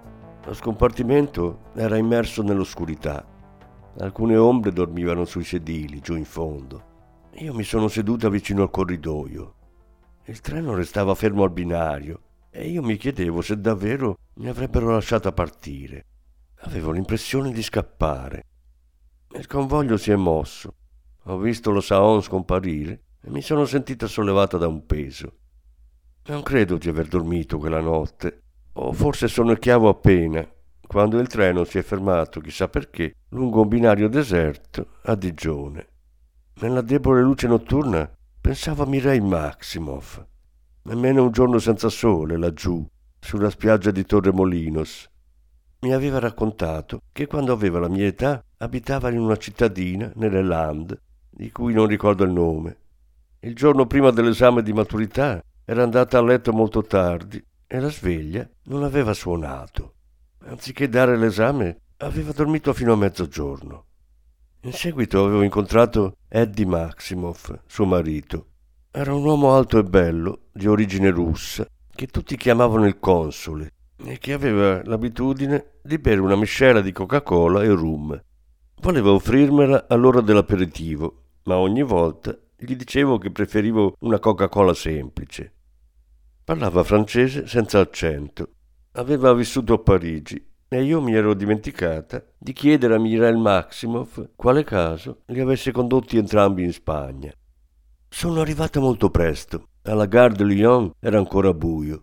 Lo 0.44 0.54
scompartimento 0.54 1.70
era 1.74 1.96
immerso 1.96 2.42
nell'oscurità. 2.42 3.26
Alcune 3.98 4.36
ombre 4.36 4.72
dormivano 4.72 5.24
sui 5.24 5.44
sedili, 5.44 6.00
giù 6.00 6.14
in 6.14 6.24
fondo. 6.24 6.94
Io 7.38 7.52
mi 7.52 7.64
sono 7.64 7.88
seduta 7.88 8.28
vicino 8.28 8.62
al 8.62 8.70
corridoio. 8.70 9.54
Il 10.26 10.40
treno 10.40 10.74
restava 10.74 11.14
fermo 11.14 11.42
al 11.42 11.50
binario 11.50 12.20
e 12.50 12.68
io 12.68 12.82
mi 12.82 12.96
chiedevo 12.96 13.42
se 13.42 13.60
davvero 13.60 14.16
mi 14.34 14.48
avrebbero 14.48 14.90
lasciata 14.90 15.32
partire. 15.32 16.04
Avevo 16.60 16.90
l'impressione 16.90 17.52
di 17.52 17.62
scappare. 17.62 18.44
Il 19.32 19.46
convoglio 19.46 19.96
si 19.96 20.10
è 20.10 20.16
mosso. 20.16 20.74
Ho 21.24 21.38
visto 21.38 21.70
lo 21.70 21.80
Saon 21.80 22.22
scomparire 22.22 23.02
e 23.20 23.30
mi 23.30 23.42
sono 23.42 23.64
sentita 23.64 24.06
sollevata 24.06 24.56
da 24.56 24.66
un 24.66 24.86
peso. 24.86 25.32
Non 26.26 26.42
credo 26.42 26.76
di 26.76 26.88
aver 26.88 27.08
dormito 27.08 27.58
quella 27.58 27.80
notte, 27.80 28.42
o 28.74 28.92
forse 28.92 29.28
sonnecchiavo 29.28 29.88
appena, 29.88 30.48
quando 30.86 31.18
il 31.18 31.26
treno 31.26 31.64
si 31.64 31.78
è 31.78 31.82
fermato, 31.82 32.40
chissà 32.40 32.68
perché, 32.68 33.14
lungo 33.30 33.62
un 33.62 33.68
binario 33.68 34.08
deserto 34.08 34.98
a 35.02 35.14
Digione. 35.14 35.86
Nella 36.60 36.80
debole 36.80 37.22
luce 37.22 37.48
notturna 37.48 38.10
pensavo 38.40 38.84
a 38.84 38.86
Mireille 38.86 39.26
Maximoff. 39.26 40.24
Nemmeno 40.82 41.24
un 41.24 41.32
giorno 41.32 41.58
senza 41.58 41.88
sole 41.88 42.36
laggiù, 42.36 42.86
sulla 43.18 43.50
spiaggia 43.50 43.90
di 43.90 44.04
Torre 44.04 44.32
Molinos. 44.32 45.08
Mi 45.80 45.92
aveva 45.92 46.18
raccontato 46.18 47.02
che 47.12 47.26
quando 47.26 47.52
aveva 47.52 47.78
la 47.78 47.88
mia 47.88 48.06
età 48.06 48.42
abitava 48.58 49.10
in 49.10 49.20
una 49.20 49.36
cittadina 49.36 50.10
nelle 50.14 50.42
Land, 50.42 50.98
di 51.28 51.52
cui 51.52 51.74
non 51.74 51.86
ricordo 51.86 52.24
il 52.24 52.32
nome. 52.32 52.76
Il 53.40 53.54
giorno 53.54 53.86
prima 53.86 54.10
dell'esame 54.10 54.62
di 54.62 54.72
maturità 54.72 55.42
era 55.64 55.82
andata 55.82 56.18
a 56.18 56.22
letto 56.22 56.52
molto 56.52 56.82
tardi 56.82 57.44
e 57.66 57.78
la 57.78 57.90
sveglia 57.90 58.48
non 58.64 58.84
aveva 58.84 59.12
suonato. 59.12 59.94
Anziché 60.46 60.88
dare 60.88 61.16
l'esame, 61.16 61.80
aveva 61.98 62.32
dormito 62.32 62.72
fino 62.72 62.94
a 62.94 62.96
mezzogiorno. 62.96 63.84
In 64.62 64.72
seguito 64.72 65.24
avevo 65.24 65.42
incontrato 65.42 66.16
Eddie 66.28 66.66
Maximoff, 66.66 67.52
suo 67.66 67.84
marito. 67.84 68.46
Era 68.90 69.14
un 69.14 69.24
uomo 69.24 69.54
alto 69.54 69.78
e 69.78 69.84
bello, 69.84 70.46
di 70.52 70.66
origine 70.66 71.10
russa, 71.10 71.66
che 71.94 72.06
tutti 72.06 72.36
chiamavano 72.36 72.86
il 72.86 72.98
console 72.98 73.74
e 74.04 74.18
che 74.18 74.32
aveva 74.32 74.82
l'abitudine 74.84 75.78
di 75.82 75.98
bere 75.98 76.20
una 76.20 76.36
miscela 76.36 76.80
di 76.80 76.92
Coca-Cola 76.92 77.62
e 77.62 77.68
rum. 77.68 78.20
Voleva 78.80 79.12
offrirmela 79.12 79.86
all'ora 79.88 80.20
dell'aperitivo, 80.20 81.22
ma 81.44 81.56
ogni 81.56 81.82
volta 81.82 82.36
gli 82.56 82.74
dicevo 82.76 83.18
che 83.18 83.30
preferivo 83.30 83.96
una 84.00 84.18
Coca-Cola 84.18 84.74
semplice. 84.74 85.52
Parlava 86.44 86.84
francese 86.84 87.46
senza 87.46 87.80
accento. 87.80 88.50
Aveva 88.92 89.32
vissuto 89.34 89.74
a 89.74 89.78
Parigi 89.78 90.44
e 90.68 90.82
io 90.82 91.00
mi 91.00 91.14
ero 91.14 91.34
dimenticata 91.34 92.24
di 92.38 92.52
chiedere 92.52 92.94
a 92.94 92.98
Mirel 92.98 93.36
Maximoff 93.36 94.30
quale 94.34 94.64
caso 94.64 95.22
li 95.26 95.40
avesse 95.40 95.72
condotti 95.72 96.16
entrambi 96.16 96.64
in 96.64 96.72
Spagna. 96.72 97.32
Sono 98.08 98.40
arrivata 98.40 98.80
molto 98.80 99.10
presto. 99.10 99.68
Alla 99.82 100.06
Gare 100.06 100.34
de 100.34 100.44
Lyon 100.44 100.90
era 100.98 101.18
ancora 101.18 101.52
buio. 101.52 102.02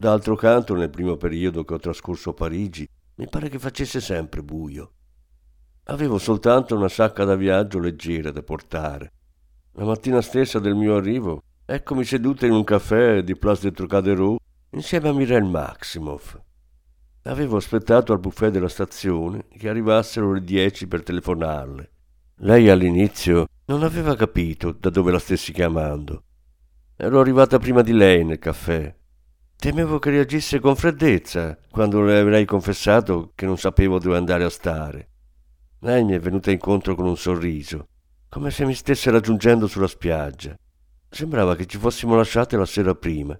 D'altro 0.00 0.36
canto, 0.36 0.76
nel 0.76 0.90
primo 0.90 1.16
periodo 1.16 1.64
che 1.64 1.74
ho 1.74 1.78
trascorso 1.80 2.30
a 2.30 2.34
Parigi, 2.34 2.88
mi 3.16 3.28
pare 3.28 3.48
che 3.48 3.58
facesse 3.58 4.00
sempre 4.00 4.44
buio. 4.44 4.92
Avevo 5.86 6.18
soltanto 6.18 6.76
una 6.76 6.88
sacca 6.88 7.24
da 7.24 7.34
viaggio 7.34 7.80
leggera 7.80 8.30
da 8.30 8.44
portare. 8.44 9.12
La 9.72 9.84
mattina 9.84 10.20
stessa 10.20 10.60
del 10.60 10.76
mio 10.76 10.94
arrivo, 10.94 11.42
eccomi 11.66 12.04
seduta 12.04 12.46
in 12.46 12.52
un 12.52 12.62
caffè 12.62 13.24
di 13.24 13.34
Place 13.34 13.62
de 13.62 13.72
Trocadero 13.72 14.36
insieme 14.70 15.08
a 15.08 15.12
Mirel 15.12 15.42
Maximoff. 15.42 16.38
Avevo 17.24 17.56
aspettato 17.56 18.12
al 18.12 18.20
buffet 18.20 18.52
della 18.52 18.68
stazione 18.68 19.46
che 19.48 19.68
arrivassero 19.68 20.32
le 20.32 20.44
dieci 20.44 20.86
per 20.86 21.02
telefonarle. 21.02 21.90
Lei 22.42 22.68
all'inizio 22.68 23.48
non 23.64 23.82
aveva 23.82 24.14
capito 24.14 24.70
da 24.70 24.90
dove 24.90 25.10
la 25.10 25.18
stessi 25.18 25.52
chiamando. 25.52 26.22
Ero 26.94 27.18
arrivata 27.18 27.58
prima 27.58 27.82
di 27.82 27.92
lei 27.92 28.24
nel 28.24 28.38
caffè. 28.38 28.94
Temevo 29.60 29.98
che 29.98 30.10
reagisse 30.10 30.60
con 30.60 30.76
freddezza 30.76 31.58
quando 31.68 32.00
le 32.02 32.20
avrei 32.20 32.44
confessato 32.44 33.32
che 33.34 33.44
non 33.44 33.58
sapevo 33.58 33.98
dove 33.98 34.16
andare 34.16 34.44
a 34.44 34.50
stare. 34.50 35.08
Lei 35.80 36.04
mi 36.04 36.12
è 36.12 36.20
venuta 36.20 36.52
incontro 36.52 36.94
con 36.94 37.08
un 37.08 37.16
sorriso, 37.16 37.88
come 38.28 38.52
se 38.52 38.64
mi 38.64 38.74
stesse 38.74 39.10
raggiungendo 39.10 39.66
sulla 39.66 39.88
spiaggia. 39.88 40.56
Sembrava 41.10 41.56
che 41.56 41.66
ci 41.66 41.76
fossimo 41.76 42.14
lasciate 42.14 42.56
la 42.56 42.64
sera 42.66 42.94
prima. 42.94 43.36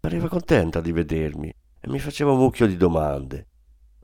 Pareva 0.00 0.26
contenta 0.28 0.80
di 0.80 0.90
vedermi 0.90 1.48
e 1.48 1.88
mi 1.88 1.98
faceva 1.98 2.32
un 2.32 2.38
mucchio 2.38 2.66
di 2.66 2.78
domande. 2.78 3.48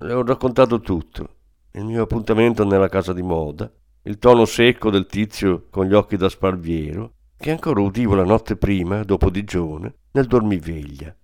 Le 0.01 0.13
ho 0.13 0.23
raccontato 0.23 0.81
tutto, 0.81 1.37
il 1.73 1.87
mio 1.87 2.03
appuntamento 2.03 2.67
nella 2.67 2.91
casa 2.91 3.15
di 3.15 3.23
moda, 3.23 3.73
il 4.03 4.19
tono 4.19 4.45
secco 4.45 4.91
del 4.91 5.07
tizio 5.07 5.69
con 5.71 5.87
gli 5.87 5.95
occhi 5.95 6.19
da 6.19 6.29
sparviero, 6.29 7.15
che 7.39 7.51
ancora 7.51 7.81
udivo 7.81 8.15
la 8.15 8.25
notte 8.25 8.57
prima, 8.57 9.03
dopo 9.03 9.31
digione, 9.31 9.95
nel 10.11 10.27
dormiveglia. 10.27 11.17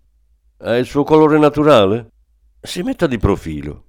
Ha 0.62 0.76
il 0.76 0.84
suo 0.84 1.04
colore 1.04 1.38
naturale? 1.38 2.10
Si 2.60 2.82
metta 2.82 3.06
di 3.06 3.16
profilo. 3.16 3.84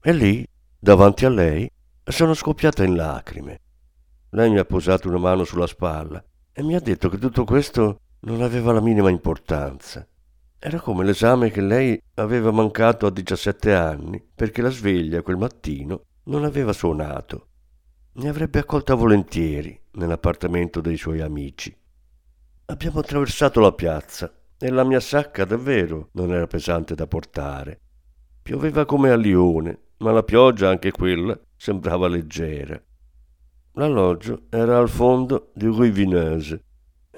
E 0.00 0.12
lì, 0.12 0.46
davanti 0.78 1.24
a 1.24 1.28
lei, 1.28 1.68
sono 2.04 2.34
scoppiata 2.34 2.84
in 2.84 2.94
lacrime. 2.94 3.60
Lei 4.30 4.48
mi 4.48 4.58
ha 4.58 4.64
posato 4.64 5.08
una 5.08 5.18
mano 5.18 5.42
sulla 5.42 5.66
spalla 5.66 6.24
e 6.52 6.62
mi 6.62 6.76
ha 6.76 6.80
detto 6.80 7.08
che 7.08 7.18
tutto 7.18 7.42
questo 7.42 7.98
non 8.20 8.42
aveva 8.42 8.70
la 8.70 8.80
minima 8.80 9.10
importanza. 9.10 10.06
Era 10.56 10.78
come 10.78 11.04
l'esame 11.04 11.50
che 11.50 11.62
lei 11.62 12.00
aveva 12.14 12.52
mancato 12.52 13.06
a 13.06 13.10
17 13.10 13.74
anni 13.74 14.24
perché 14.32 14.62
la 14.62 14.70
sveglia 14.70 15.22
quel 15.22 15.36
mattino 15.36 16.02
non 16.26 16.44
aveva 16.44 16.72
suonato. 16.72 17.48
Mi 18.12 18.28
avrebbe 18.28 18.60
accolta 18.60 18.94
volentieri 18.94 19.76
nell'appartamento 19.94 20.80
dei 20.80 20.96
suoi 20.96 21.22
amici. 21.22 21.76
Abbiamo 22.66 23.00
attraversato 23.00 23.58
la 23.58 23.72
piazza 23.72 24.32
e 24.60 24.70
la 24.70 24.82
mia 24.82 25.00
sacca 25.00 25.44
davvero 25.44 26.08
non 26.12 26.32
era 26.32 26.46
pesante 26.46 26.94
da 26.94 27.06
portare. 27.06 27.80
Pioveva 28.42 28.84
come 28.84 29.10
a 29.10 29.16
Lione, 29.16 29.82
ma 29.98 30.10
la 30.10 30.24
pioggia, 30.24 30.68
anche 30.68 30.90
quella, 30.90 31.38
sembrava 31.56 32.08
leggera. 32.08 32.80
L'alloggio 33.72 34.46
era 34.50 34.78
al 34.78 34.88
fondo 34.88 35.52
di 35.54 35.66
Rue 35.66 35.90
Vineuse. 35.90 36.64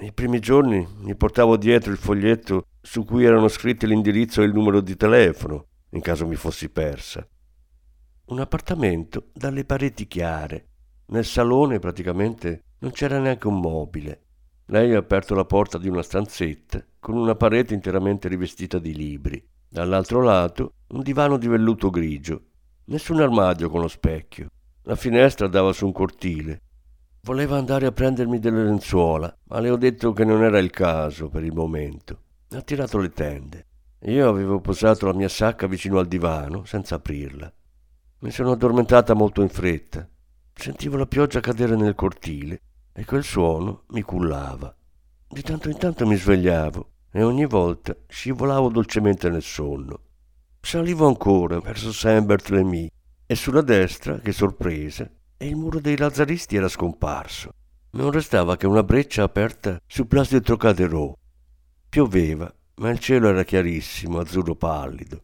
I 0.00 0.12
primi 0.12 0.40
giorni 0.40 0.86
mi 0.98 1.14
portavo 1.16 1.56
dietro 1.56 1.92
il 1.92 1.98
foglietto 1.98 2.66
su 2.80 3.04
cui 3.04 3.24
erano 3.24 3.48
scritti 3.48 3.86
l'indirizzo 3.86 4.42
e 4.42 4.44
il 4.44 4.52
numero 4.52 4.80
di 4.80 4.96
telefono, 4.96 5.68
in 5.90 6.00
caso 6.00 6.26
mi 6.26 6.36
fossi 6.36 6.68
persa. 6.68 7.26
Un 8.26 8.40
appartamento 8.40 9.30
dalle 9.32 9.64
pareti 9.64 10.06
chiare. 10.06 10.68
Nel 11.06 11.24
salone 11.24 11.78
praticamente 11.78 12.64
non 12.80 12.92
c'era 12.92 13.18
neanche 13.18 13.46
un 13.46 13.60
mobile. 13.60 14.24
Lei 14.66 14.94
ha 14.94 14.98
aperto 14.98 15.34
la 15.34 15.44
porta 15.44 15.78
di 15.78 15.88
una 15.88 16.02
stanzetta 16.02 16.84
con 17.00 17.16
una 17.16 17.34
parete 17.34 17.74
interamente 17.74 18.28
rivestita 18.28 18.78
di 18.78 18.94
libri. 18.94 19.42
Dall'altro 19.68 20.20
lato 20.20 20.74
un 20.88 21.02
divano 21.02 21.38
di 21.38 21.48
velluto 21.48 21.90
grigio. 21.90 22.42
Nessun 22.84 23.20
armadio 23.20 23.70
con 23.70 23.80
lo 23.80 23.88
specchio. 23.88 24.50
La 24.82 24.96
finestra 24.96 25.48
dava 25.48 25.72
su 25.72 25.86
un 25.86 25.92
cortile. 25.92 26.60
Voleva 27.22 27.56
andare 27.56 27.86
a 27.86 27.92
prendermi 27.92 28.38
delle 28.38 28.64
lenzuola, 28.64 29.34
ma 29.44 29.60
le 29.60 29.70
ho 29.70 29.76
detto 29.76 30.12
che 30.12 30.24
non 30.24 30.42
era 30.42 30.58
il 30.58 30.70
caso 30.70 31.28
per 31.28 31.44
il 31.44 31.52
momento. 31.52 32.22
Ha 32.50 32.60
tirato 32.62 32.98
le 32.98 33.10
tende. 33.10 33.66
Io 34.04 34.28
avevo 34.28 34.60
posato 34.60 35.06
la 35.06 35.14
mia 35.14 35.28
sacca 35.28 35.66
vicino 35.66 35.98
al 35.98 36.06
divano, 36.06 36.64
senza 36.64 36.96
aprirla. 36.96 37.52
Mi 38.20 38.30
sono 38.30 38.52
addormentata 38.52 39.14
molto 39.14 39.42
in 39.42 39.48
fretta. 39.48 40.08
Sentivo 40.52 40.96
la 40.96 41.06
pioggia 41.06 41.40
cadere 41.40 41.76
nel 41.76 41.94
cortile 41.94 42.60
e 42.92 43.04
quel 43.04 43.22
suono 43.22 43.84
mi 43.88 44.02
cullava. 44.02 44.74
Di 45.32 45.42
tanto 45.42 45.68
in 45.68 45.78
tanto 45.78 46.08
mi 46.08 46.16
svegliavo 46.16 46.90
e 47.12 47.22
ogni 47.22 47.46
volta 47.46 47.96
scivolavo 48.08 48.68
dolcemente 48.68 49.30
nel 49.30 49.44
sonno. 49.44 50.00
Salivo 50.60 51.06
ancora 51.06 51.60
verso 51.60 51.92
Saint-Barthélemy 51.92 52.90
e 53.26 53.34
sulla 53.36 53.62
destra, 53.62 54.18
che 54.18 54.32
sorpresa, 54.32 55.08
il 55.38 55.54
muro 55.54 55.78
dei 55.78 55.96
lazzaristi 55.96 56.56
era 56.56 56.66
scomparso. 56.66 57.52
Non 57.92 58.10
restava 58.10 58.56
che 58.56 58.66
una 58.66 58.82
breccia 58.82 59.22
aperta 59.22 59.80
su 59.86 60.08
Place 60.08 60.38
de 60.38 60.40
Trocadero 60.40 61.14
Pioveva, 61.88 62.52
ma 62.78 62.90
il 62.90 62.98
cielo 62.98 63.28
era 63.28 63.44
chiarissimo, 63.44 64.18
azzurro 64.18 64.56
pallido. 64.56 65.22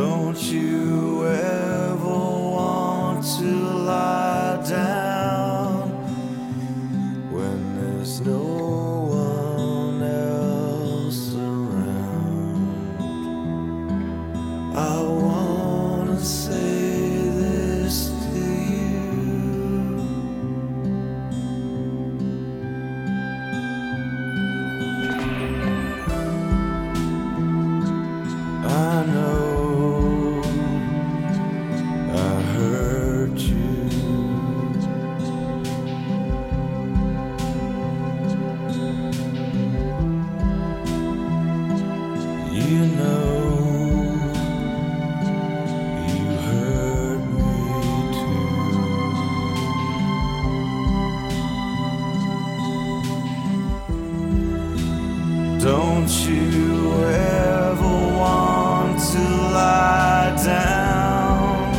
Don't 0.00 0.40
you 0.44 1.26
ever 1.26 2.18
want 2.56 3.22
to 3.22 3.44
lie 3.44 4.19
you 56.26 57.04
ever 57.04 58.16
want 58.16 58.98
to 58.98 59.18
lie 59.18 60.34
down? 60.44 61.72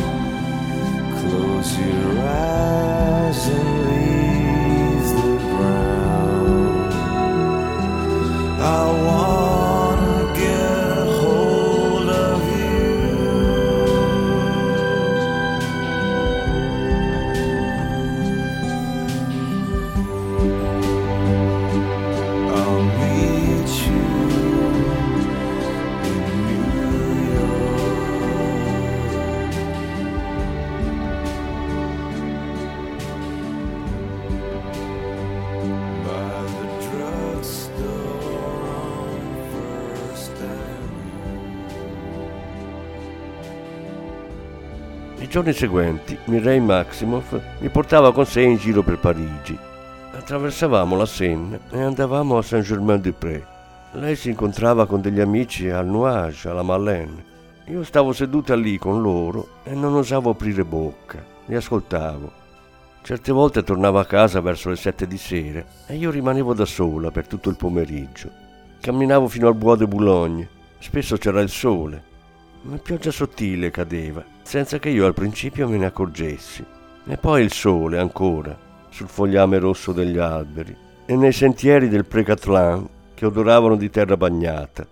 Close 1.20 1.78
your 1.78 2.18
eyes 2.20 3.46
and 3.48 3.81
giorni 45.32 45.54
seguenti 45.54 46.18
Mireille 46.26 46.60
Maximoff 46.60 47.40
mi 47.60 47.70
portava 47.70 48.12
con 48.12 48.26
sé 48.26 48.42
in 48.42 48.58
giro 48.58 48.82
per 48.82 48.98
Parigi. 48.98 49.58
Attraversavamo 50.12 50.94
la 50.94 51.06
Seine 51.06 51.58
e 51.70 51.80
andavamo 51.80 52.36
a 52.36 52.42
Saint-Germain-des-Prés. 52.42 53.42
Lei 53.92 54.14
si 54.14 54.28
incontrava 54.28 54.84
con 54.84 55.00
degli 55.00 55.20
amici 55.20 55.70
al 55.70 55.86
Nuage, 55.86 56.50
alla 56.50 56.62
Marlène. 56.62 57.24
Io 57.68 57.82
stavo 57.82 58.12
seduta 58.12 58.54
lì 58.54 58.76
con 58.76 59.00
loro 59.00 59.60
e 59.62 59.74
non 59.74 59.94
osavo 59.94 60.28
aprire 60.28 60.66
bocca. 60.66 61.24
Li 61.46 61.54
ascoltavo. 61.54 62.30
Certe 63.00 63.32
volte 63.32 63.62
tornavo 63.62 64.00
a 64.00 64.04
casa 64.04 64.42
verso 64.42 64.68
le 64.68 64.76
sette 64.76 65.06
di 65.06 65.16
sera 65.16 65.64
e 65.86 65.94
io 65.94 66.10
rimanevo 66.10 66.52
da 66.52 66.66
sola 66.66 67.10
per 67.10 67.26
tutto 67.26 67.48
il 67.48 67.56
pomeriggio. 67.56 68.30
Camminavo 68.82 69.28
fino 69.28 69.48
al 69.48 69.54
Bois 69.54 69.78
de 69.78 69.86
Boulogne. 69.86 70.46
Spesso 70.78 71.16
c'era 71.16 71.40
il 71.40 71.48
sole. 71.48 72.10
Una 72.64 72.78
pioggia 72.78 73.10
sottile 73.10 73.72
cadeva, 73.72 74.24
senza 74.42 74.78
che 74.78 74.88
io 74.88 75.04
al 75.04 75.14
principio 75.14 75.68
me 75.68 75.78
ne 75.78 75.86
accorgessi. 75.86 76.64
E 77.04 77.16
poi 77.16 77.42
il 77.42 77.52
sole 77.52 77.98
ancora, 77.98 78.56
sul 78.88 79.08
fogliame 79.08 79.58
rosso 79.58 79.92
degli 79.92 80.16
alberi 80.16 80.76
e 81.04 81.16
nei 81.16 81.32
sentieri 81.32 81.88
del 81.88 82.06
Précatelin 82.06 82.88
che 83.14 83.26
odoravano 83.26 83.74
di 83.74 83.90
terra 83.90 84.16
bagnata. 84.16 84.86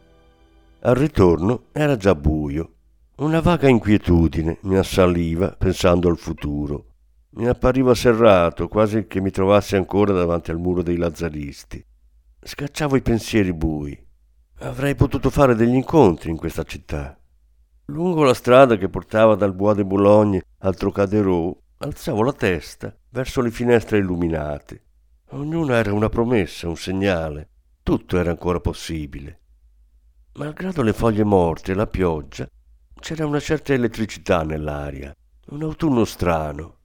Al 0.80 0.96
ritorno 0.96 1.66
era 1.70 1.96
già 1.96 2.16
buio. 2.16 2.72
Una 3.18 3.40
vaga 3.40 3.68
inquietudine 3.68 4.58
mi 4.62 4.76
assaliva 4.76 5.54
pensando 5.56 6.08
al 6.08 6.18
futuro. 6.18 6.86
Mi 7.34 7.46
appariva 7.46 7.94
serrato, 7.94 8.66
quasi 8.66 9.06
che 9.06 9.20
mi 9.20 9.30
trovassi 9.30 9.76
ancora 9.76 10.12
davanti 10.12 10.50
al 10.50 10.58
muro 10.58 10.82
dei 10.82 10.96
lazzaristi. 10.96 11.84
Scacciavo 12.42 12.96
i 12.96 13.02
pensieri 13.02 13.52
bui. 13.52 13.96
Avrei 14.60 14.96
potuto 14.96 15.30
fare 15.30 15.54
degli 15.54 15.74
incontri 15.76 16.30
in 16.30 16.36
questa 16.36 16.64
città. 16.64 17.19
Lungo 17.90 18.22
la 18.22 18.34
strada 18.34 18.76
che 18.76 18.88
portava 18.88 19.34
dal 19.34 19.52
Bois 19.52 19.74
de 19.74 19.84
Boulogne 19.84 20.44
al 20.58 20.76
Trocadero, 20.76 21.62
alzavo 21.78 22.22
la 22.22 22.32
testa 22.32 22.96
verso 23.08 23.40
le 23.40 23.50
finestre 23.50 23.98
illuminate. 23.98 24.84
Ognuna 25.30 25.74
era 25.74 25.92
una 25.92 26.08
promessa, 26.08 26.68
un 26.68 26.76
segnale. 26.76 27.48
Tutto 27.82 28.16
era 28.16 28.30
ancora 28.30 28.60
possibile. 28.60 29.40
Malgrado 30.34 30.82
le 30.82 30.92
foglie 30.92 31.24
morte 31.24 31.72
e 31.72 31.74
la 31.74 31.88
pioggia, 31.88 32.48
c'era 33.00 33.26
una 33.26 33.40
certa 33.40 33.72
elettricità 33.72 34.44
nell'aria, 34.44 35.12
un 35.48 35.62
autunno 35.64 36.04
strano. 36.04 36.76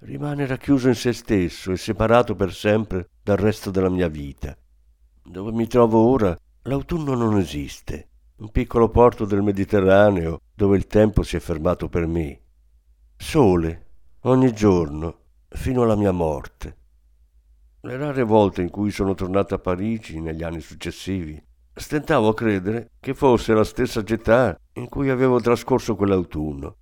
Rimane 0.00 0.44
racchiuso 0.44 0.88
in 0.88 0.94
se 0.94 1.14
stesso 1.14 1.72
e 1.72 1.78
separato 1.78 2.34
per 2.34 2.52
sempre 2.52 3.08
dal 3.22 3.38
resto 3.38 3.70
della 3.70 3.88
mia 3.88 4.08
vita. 4.08 4.54
Dove 5.24 5.52
mi 5.52 5.66
trovo 5.66 6.00
ora, 6.00 6.36
l'autunno 6.64 7.14
non 7.14 7.38
esiste. 7.38 8.09
Un 8.40 8.50
piccolo 8.52 8.88
porto 8.88 9.26
del 9.26 9.42
Mediterraneo 9.42 10.40
dove 10.54 10.78
il 10.78 10.86
tempo 10.86 11.22
si 11.22 11.36
è 11.36 11.40
fermato 11.40 11.90
per 11.90 12.06
me. 12.06 12.40
Sole, 13.14 13.88
ogni 14.20 14.54
giorno, 14.54 15.18
fino 15.48 15.82
alla 15.82 15.94
mia 15.94 16.10
morte. 16.10 16.76
Le 17.82 17.96
rare 17.98 18.22
volte 18.22 18.62
in 18.62 18.70
cui 18.70 18.90
sono 18.92 19.12
tornato 19.12 19.54
a 19.54 19.58
Parigi 19.58 20.20
negli 20.20 20.42
anni 20.42 20.60
successivi, 20.60 21.38
stentavo 21.74 22.28
a 22.28 22.34
credere 22.34 22.92
che 22.98 23.12
fosse 23.12 23.52
la 23.52 23.62
stessa 23.62 24.02
città 24.02 24.58
in 24.72 24.88
cui 24.88 25.10
avevo 25.10 25.38
trascorso 25.38 25.94
quell'autunno. 25.94 26.76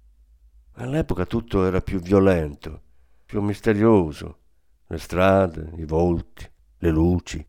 All'epoca 0.75 1.27
tutto 1.27 1.67
era 1.67 1.81
più 1.81 1.99
violento, 1.99 2.83
più 3.27 3.43
misterioso, 3.43 4.39
le 4.87 4.99
strade, 4.99 5.73
i 5.75 5.85
volti, 5.85 6.49
le 6.79 6.91
luci, 6.91 7.45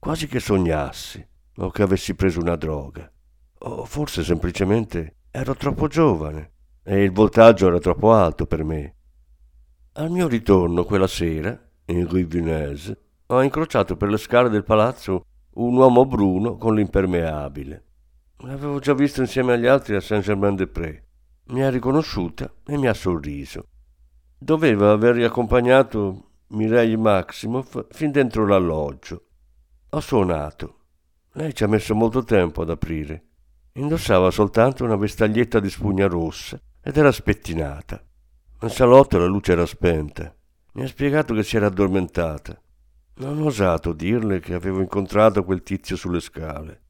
quasi 0.00 0.26
che 0.26 0.40
sognassi 0.40 1.24
o 1.58 1.70
che 1.70 1.82
avessi 1.82 2.16
preso 2.16 2.40
una 2.40 2.56
droga. 2.56 3.11
O 3.64 3.84
forse 3.84 4.24
semplicemente 4.24 5.18
ero 5.30 5.54
troppo 5.54 5.86
giovane 5.86 6.50
e 6.82 7.04
il 7.04 7.12
voltaggio 7.12 7.68
era 7.68 7.78
troppo 7.78 8.12
alto 8.12 8.44
per 8.44 8.64
me. 8.64 8.96
Al 9.92 10.10
mio 10.10 10.26
ritorno 10.26 10.84
quella 10.84 11.06
sera, 11.06 11.56
in 11.86 12.08
Rue 12.08 12.24
Vineuse, 12.24 12.98
ho 13.26 13.40
incrociato 13.40 13.96
per 13.96 14.08
le 14.08 14.16
scale 14.16 14.48
del 14.48 14.64
palazzo 14.64 15.26
un 15.54 15.76
uomo 15.76 16.04
bruno 16.06 16.56
con 16.56 16.74
l'impermeabile. 16.74 17.84
L'avevo 18.38 18.80
già 18.80 18.94
visto 18.94 19.20
insieme 19.20 19.52
agli 19.52 19.66
altri 19.66 19.94
a 19.94 20.00
Saint-Germain-des-Prés. 20.00 21.02
Mi 21.46 21.62
ha 21.62 21.70
riconosciuta 21.70 22.52
e 22.66 22.76
mi 22.76 22.88
ha 22.88 22.94
sorriso. 22.94 23.68
Doveva 24.36 24.90
aver 24.90 25.14
riaccompagnato 25.14 26.30
Mireille 26.48 26.96
Maximoff 26.96 27.86
fin 27.90 28.10
dentro 28.10 28.44
l'alloggio. 28.44 29.26
Ho 29.90 30.00
suonato. 30.00 30.78
Lei 31.34 31.54
ci 31.54 31.62
ha 31.62 31.68
messo 31.68 31.94
molto 31.94 32.24
tempo 32.24 32.62
ad 32.62 32.70
aprire. 32.70 33.26
Indossava 33.74 34.30
soltanto 34.30 34.84
una 34.84 34.96
vestaglietta 34.96 35.58
di 35.58 35.70
spugna 35.70 36.06
rossa 36.06 36.60
ed 36.82 36.96
era 36.96 37.10
spettinata. 37.10 38.02
Nel 38.60 38.70
salotto 38.70 39.18
la 39.18 39.26
luce 39.26 39.52
era 39.52 39.64
spenta. 39.64 40.34
Mi 40.74 40.82
ha 40.82 40.86
spiegato 40.86 41.32
che 41.32 41.42
si 41.42 41.56
era 41.56 41.66
addormentata. 41.66 42.60
Non 43.14 43.40
ho 43.40 43.46
osato 43.46 43.92
dirle 43.92 44.40
che 44.40 44.54
avevo 44.54 44.80
incontrato 44.80 45.42
quel 45.44 45.62
tizio 45.62 45.96
sulle 45.96 46.20
scale. 46.20 46.80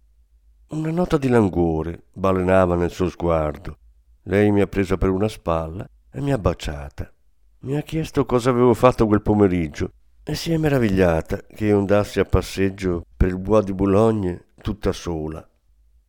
Una 0.70 0.90
nota 0.90 1.18
di 1.18 1.28
languore 1.28 2.06
balenava 2.12 2.74
nel 2.74 2.90
suo 2.90 3.08
sguardo. 3.08 3.78
Lei 4.22 4.50
mi 4.50 4.60
ha 4.60 4.66
presa 4.66 4.96
per 4.96 5.10
una 5.10 5.28
spalla 5.28 5.86
e 6.10 6.20
mi 6.20 6.32
ha 6.32 6.38
baciata. 6.38 7.12
Mi 7.60 7.76
ha 7.76 7.82
chiesto 7.82 8.26
cosa 8.26 8.50
avevo 8.50 8.74
fatto 8.74 9.06
quel 9.06 9.22
pomeriggio 9.22 9.90
e 10.24 10.34
si 10.34 10.52
è 10.52 10.56
meravigliata 10.56 11.42
che 11.42 11.66
io 11.66 11.78
andassi 11.78 12.18
a 12.18 12.24
passeggio 12.24 13.04
per 13.16 13.28
il 13.28 13.38
Bois 13.38 13.64
di 13.64 13.72
Boulogne 13.72 14.46
tutta 14.60 14.92
sola. 14.92 15.46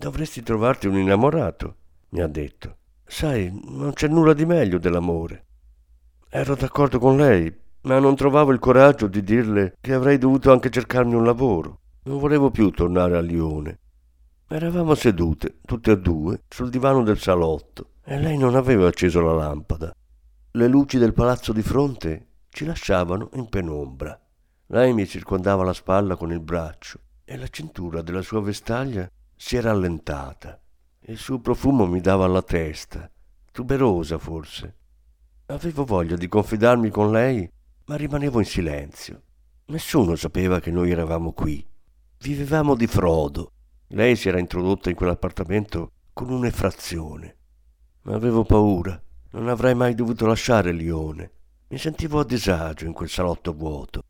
Dovresti 0.03 0.43
trovarti 0.43 0.87
un 0.87 0.97
innamorato, 0.97 1.75
mi 2.09 2.19
ha 2.19 2.27
detto. 2.27 2.75
Sai, 3.05 3.49
non 3.69 3.93
c'è 3.93 4.09
nulla 4.09 4.33
di 4.33 4.45
meglio 4.45 4.77
dell'amore. 4.77 5.45
Ero 6.27 6.55
d'accordo 6.55 6.99
con 6.99 7.15
lei, 7.15 7.49
ma 7.83 7.99
non 7.99 8.13
trovavo 8.13 8.51
il 8.51 8.59
coraggio 8.59 9.07
di 9.07 9.23
dirle 9.23 9.77
che 9.79 9.93
avrei 9.93 10.17
dovuto 10.17 10.51
anche 10.51 10.69
cercarmi 10.69 11.13
un 11.13 11.23
lavoro. 11.23 11.79
Non 12.03 12.19
volevo 12.19 12.51
più 12.51 12.69
tornare 12.71 13.15
a 13.15 13.21
Lione. 13.21 13.79
Eravamo 14.49 14.93
sedute, 14.93 15.59
tutte 15.65 15.91
e 15.91 15.97
due, 15.97 16.43
sul 16.49 16.69
divano 16.69 17.01
del 17.03 17.19
salotto 17.19 17.91
e 18.03 18.19
lei 18.19 18.37
non 18.37 18.55
aveva 18.55 18.89
acceso 18.89 19.21
la 19.21 19.31
lampada. 19.31 19.95
Le 20.51 20.67
luci 20.67 20.97
del 20.97 21.13
palazzo 21.13 21.53
di 21.53 21.61
fronte 21.61 22.27
ci 22.49 22.65
lasciavano 22.65 23.29
in 23.35 23.47
penombra. 23.47 24.19
Lei 24.65 24.91
mi 24.91 25.07
circondava 25.07 25.63
la 25.63 25.71
spalla 25.71 26.17
con 26.17 26.29
il 26.33 26.41
braccio 26.41 26.99
e 27.23 27.37
la 27.37 27.47
cintura 27.47 28.01
della 28.01 28.21
sua 28.21 28.41
vestaglia 28.41 29.09
si 29.45 29.57
era 29.57 29.71
allentata. 29.71 30.57
Il 31.01 31.17
suo 31.17 31.37
profumo 31.37 31.85
mi 31.85 31.99
dava 31.99 32.23
alla 32.23 32.41
testa, 32.41 33.11
tuberosa 33.51 34.17
forse. 34.17 34.77
Avevo 35.47 35.83
voglia 35.83 36.15
di 36.15 36.29
confidarmi 36.29 36.89
con 36.89 37.11
lei, 37.11 37.51
ma 37.87 37.97
rimanevo 37.97 38.39
in 38.39 38.45
silenzio. 38.45 39.21
Nessuno 39.65 40.15
sapeva 40.15 40.61
che 40.61 40.71
noi 40.71 40.91
eravamo 40.91 41.33
qui. 41.33 41.61
Vivevamo 42.19 42.73
di 42.75 42.87
frodo. 42.87 43.51
Lei 43.87 44.15
si 44.15 44.29
era 44.29 44.39
introdotta 44.39 44.89
in 44.89 44.95
quell'appartamento 44.95 45.91
con 46.13 46.29
un'effrazione. 46.29 47.35
Ma 48.03 48.15
avevo 48.15 48.45
paura. 48.45 48.97
Non 49.31 49.49
avrei 49.49 49.75
mai 49.75 49.93
dovuto 49.93 50.25
lasciare 50.25 50.71
Lione. 50.71 51.31
Mi 51.67 51.77
sentivo 51.77 52.21
a 52.21 52.25
disagio 52.25 52.85
in 52.85 52.93
quel 52.93 53.09
salotto 53.09 53.51
vuoto. 53.51 54.03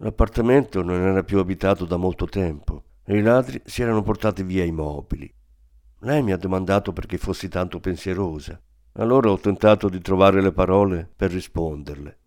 L'appartamento 0.00 0.82
non 0.82 1.00
era 1.00 1.22
più 1.22 1.38
abitato 1.38 1.84
da 1.84 1.96
molto 1.96 2.26
tempo 2.26 2.82
e 2.82 2.87
i 3.16 3.22
ladri 3.22 3.60
si 3.64 3.82
erano 3.82 4.02
portati 4.02 4.42
via 4.42 4.64
i 4.64 4.72
mobili. 4.72 5.32
Lei 6.00 6.22
mi 6.22 6.32
ha 6.32 6.36
domandato 6.36 6.92
perché 6.92 7.16
fossi 7.16 7.48
tanto 7.48 7.80
pensierosa. 7.80 8.60
Allora 8.92 9.30
ho 9.30 9.38
tentato 9.38 9.88
di 9.88 10.00
trovare 10.00 10.42
le 10.42 10.52
parole 10.52 11.08
per 11.16 11.30
risponderle. 11.30 12.18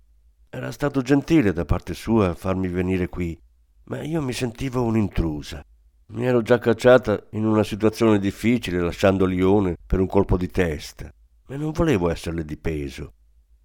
Era 0.50 0.72
stato 0.72 1.02
gentile 1.02 1.54
da 1.54 1.66
parte 1.66 1.94
sua 1.94 2.34
farmi 2.34 2.68
venire 2.68 3.08
qui, 3.08 3.40
ma 3.86 4.02
io 4.02 4.22
mi 4.22 4.34
sentivo 4.34 4.84
un'intrusa. 4.84 5.64
Mi 6.08 6.26
ero 6.26 6.42
già 6.42 6.58
cacciata 6.58 7.28
in 7.32 7.46
una 7.46 7.64
situazione 7.64 8.20
difficile 8.20 8.82
lasciando 8.82 9.26
Lione 9.26 9.78
per 9.86 10.00
un 10.00 10.08
colpo 10.08 10.36
di 10.36 10.50
testa 10.50 11.10
e 11.48 11.58
non 11.58 11.72
volevo 11.72 12.10
esserle 12.10 12.44
di 12.44 12.58
peso. 12.58 13.14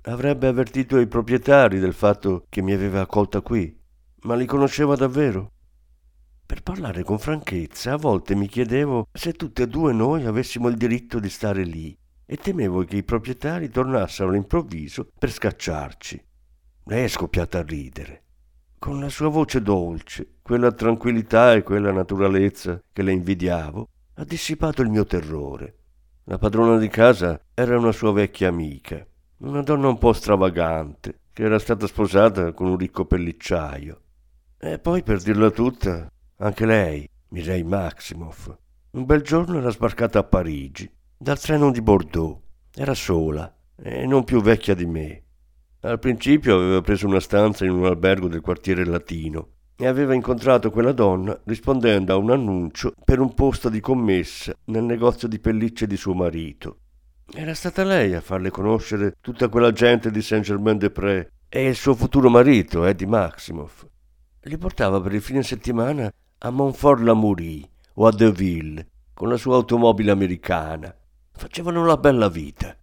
Avrebbe 0.03 0.47
avvertito 0.47 1.01
i 1.01 1.09
proprietari 1.09 1.81
del 1.81 1.93
fatto 1.93 2.45
che 2.49 2.63
mi 2.63 2.73
aveva 2.73 3.01
accolta 3.01 3.41
qui, 3.41 3.77
ma 4.23 4.35
li 4.37 4.47
conosceva 4.47 4.95
davvero? 4.95 5.55
Per 6.47 6.63
parlare 6.63 7.03
con 7.03 7.19
franchezza, 7.19 7.95
a 7.95 7.97
volte 7.97 8.37
mi 8.37 8.47
chiedevo 8.47 9.09
se 9.13 9.33
tutte 9.33 9.65
e 9.65 9.67
due 9.67 9.93
noi 9.93 10.27
avessimo 10.27 10.69
il 10.69 10.77
diritto 10.77 11.19
di 11.19 11.29
stare 11.29 11.65
lì 11.65 11.99
e 12.25 12.37
temevo 12.37 12.85
che 12.85 12.99
i 12.99 13.03
proprietari 13.03 13.69
tornassero 13.69 14.29
all'improvviso 14.29 15.09
per 15.19 15.33
scacciarci. 15.33 16.25
Lei 16.85 17.03
è 17.03 17.09
scoppiata 17.09 17.59
a 17.59 17.65
ridere. 17.65 18.23
Con 18.79 19.01
la 19.01 19.09
sua 19.09 19.27
voce 19.27 19.61
dolce, 19.61 20.35
quella 20.41 20.71
tranquillità 20.71 21.53
e 21.53 21.65
quella 21.65 21.91
naturalezza 21.91 22.81
che 22.93 23.03
le 23.03 23.11
invidiavo, 23.11 23.89
ha 24.15 24.25
dissipato 24.25 24.83
il 24.83 24.91
mio 24.91 25.05
terrore. 25.05 25.79
La 26.25 26.39
padrona 26.39 26.79
di 26.79 26.89
casa 26.89 27.41
era 27.55 27.77
una 27.77 27.91
sua 27.91 28.13
vecchia 28.13 28.47
amica, 28.47 29.05
una 29.39 29.63
donna 29.63 29.89
un 29.89 29.99
po' 29.99 30.13
stravagante, 30.13 31.23
che 31.33 31.43
era 31.43 31.59
stata 31.59 31.89
sposata 31.89 32.53
con 32.53 32.69
un 32.69 32.77
ricco 32.77 33.05
pellicciaio. 33.05 34.01
E 34.59 34.79
poi, 34.79 35.03
per 35.03 35.21
dirla 35.21 35.51
tutta, 35.51 36.09
anche 36.39 36.67
lei, 36.67 37.09
Mireille 37.29 37.65
Maximoff, 37.65 38.55
un 38.91 39.05
bel 39.05 39.23
giorno 39.23 39.59
era 39.59 39.71
sbarcata 39.71 40.19
a 40.19 40.25
Parigi, 40.25 40.91
dal 41.17 41.39
treno 41.39 41.71
di 41.71 41.81
Bordeaux. 41.81 42.41
Era 42.75 42.95
sola 42.95 43.55
e 43.75 44.07
non 44.07 44.25
più 44.25 44.41
vecchia 44.43 44.75
di 44.75 44.87
me. 44.87 45.23
Al 45.81 45.99
principio 45.99 46.57
aveva 46.57 46.81
preso 46.81 47.07
una 47.07 47.21
stanza 47.21 47.65
in 47.65 47.71
un 47.71 47.85
albergo 47.87 48.29
del 48.29 48.41
quartiere 48.41 48.85
latino 48.85 49.49
e 49.77 49.87
aveva 49.87 50.15
incontrato 50.15 50.71
quella 50.71 50.93
donna 50.93 51.39
rispondendo 51.45 52.13
a 52.13 52.17
un 52.17 52.31
annuncio 52.31 52.93
per 53.05 53.21
un 53.21 53.35
posto 53.35 53.69
di 53.69 53.81
commessa 53.81 54.55
nel 54.65 54.85
negozio 54.85 55.29
di 55.29 55.39
pellicce 55.39 55.87
di 55.87 55.97
suo 55.97 56.15
marito. 56.15 56.79
Era 57.33 57.55
stata 57.55 57.85
lei 57.85 58.15
a 58.15 58.21
farle 58.21 58.51
conoscere 58.51 59.17
tutta 59.21 59.49
quella 59.49 59.73
gente 59.73 60.11
di 60.11 60.23
Saint-Germain-des-Prés 60.23 61.29
e 61.49 61.67
il 61.67 61.75
suo 61.75 61.95
futuro 61.95 62.31
marito, 62.31 62.85
Eddie 62.85 63.07
Maximoff. 63.07 63.87
Li 64.43 64.59
portava 64.59 65.01
per 65.01 65.13
il 65.13 65.21
fine 65.21 65.43
settimana 65.43 66.11
a 66.47 66.51
Montfort-l'Amoury 66.51 67.69
o 67.95 68.07
a 68.07 68.13
Deauville 68.13 68.87
con 69.13 69.29
la 69.29 69.37
sua 69.37 69.57
automobile 69.57 70.13
americana. 70.13 70.95
Facevano 71.33 71.85
la 71.85 71.97
bella 71.97 72.29
vita. 72.29 72.77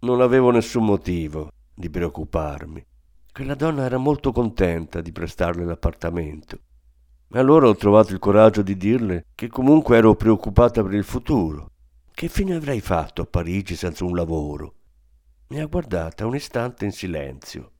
Non 0.00 0.20
avevo 0.20 0.50
nessun 0.50 0.86
motivo 0.86 1.52
di 1.72 1.88
preoccuparmi. 1.88 2.84
Quella 3.32 3.54
donna 3.54 3.84
era 3.84 3.96
molto 3.96 4.32
contenta 4.32 5.00
di 5.00 5.12
prestarle 5.12 5.64
l'appartamento. 5.64 6.58
Allora 7.34 7.68
ho 7.68 7.76
trovato 7.76 8.12
il 8.12 8.18
coraggio 8.18 8.62
di 8.62 8.76
dirle 8.76 9.26
che 9.36 9.46
comunque 9.46 9.96
ero 9.96 10.16
preoccupata 10.16 10.82
per 10.82 10.94
il 10.94 11.04
futuro. 11.04 11.70
Che 12.10 12.26
fine 12.26 12.56
avrei 12.56 12.80
fatto 12.80 13.22
a 13.22 13.26
Parigi 13.26 13.76
senza 13.76 14.04
un 14.04 14.16
lavoro? 14.16 14.74
Mi 15.50 15.60
ha 15.60 15.66
guardata 15.66 16.26
un 16.26 16.34
istante 16.34 16.86
in 16.86 16.92
silenzio. 16.92 17.70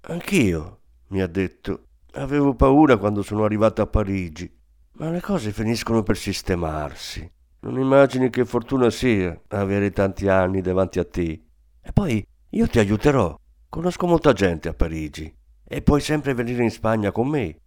Anch'io, 0.00 0.80
mi 1.08 1.22
ha 1.22 1.28
detto, 1.28 1.84
avevo 2.14 2.54
paura 2.54 2.96
quando 2.96 3.22
sono 3.22 3.44
arrivata 3.44 3.82
a 3.82 3.86
Parigi, 3.86 4.50
ma 4.92 5.10
le 5.10 5.20
cose 5.20 5.52
finiscono 5.52 6.02
per 6.02 6.16
sistemarsi. 6.16 7.30
Non 7.60 7.78
immagini 7.78 8.30
che 8.30 8.44
fortuna 8.44 8.90
sia 8.90 9.40
avere 9.48 9.90
tanti 9.90 10.28
anni 10.28 10.60
davanti 10.60 10.98
a 10.98 11.04
te. 11.04 11.42
E 11.82 11.92
poi 11.92 12.24
io 12.50 12.68
ti 12.68 12.78
aiuterò. 12.78 13.38
Conosco 13.68 14.06
molta 14.06 14.32
gente 14.32 14.68
a 14.68 14.74
Parigi 14.74 15.34
e 15.66 15.82
puoi 15.82 16.00
sempre 16.00 16.34
venire 16.34 16.62
in 16.62 16.70
Spagna 16.70 17.10
con 17.10 17.28
me. 17.28 17.58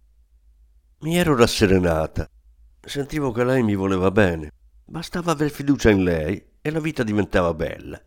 Mi 1.00 1.16
ero 1.16 1.36
rasserenata. 1.36 2.28
Sentivo 2.80 3.32
che 3.32 3.44
lei 3.44 3.62
mi 3.62 3.74
voleva 3.74 4.10
bene. 4.10 4.52
Bastava 4.84 5.32
aver 5.32 5.50
fiducia 5.50 5.90
in 5.90 6.02
lei 6.02 6.42
e 6.62 6.70
la 6.70 6.80
vita 6.80 7.02
diventava 7.02 7.52
bella. 7.52 8.00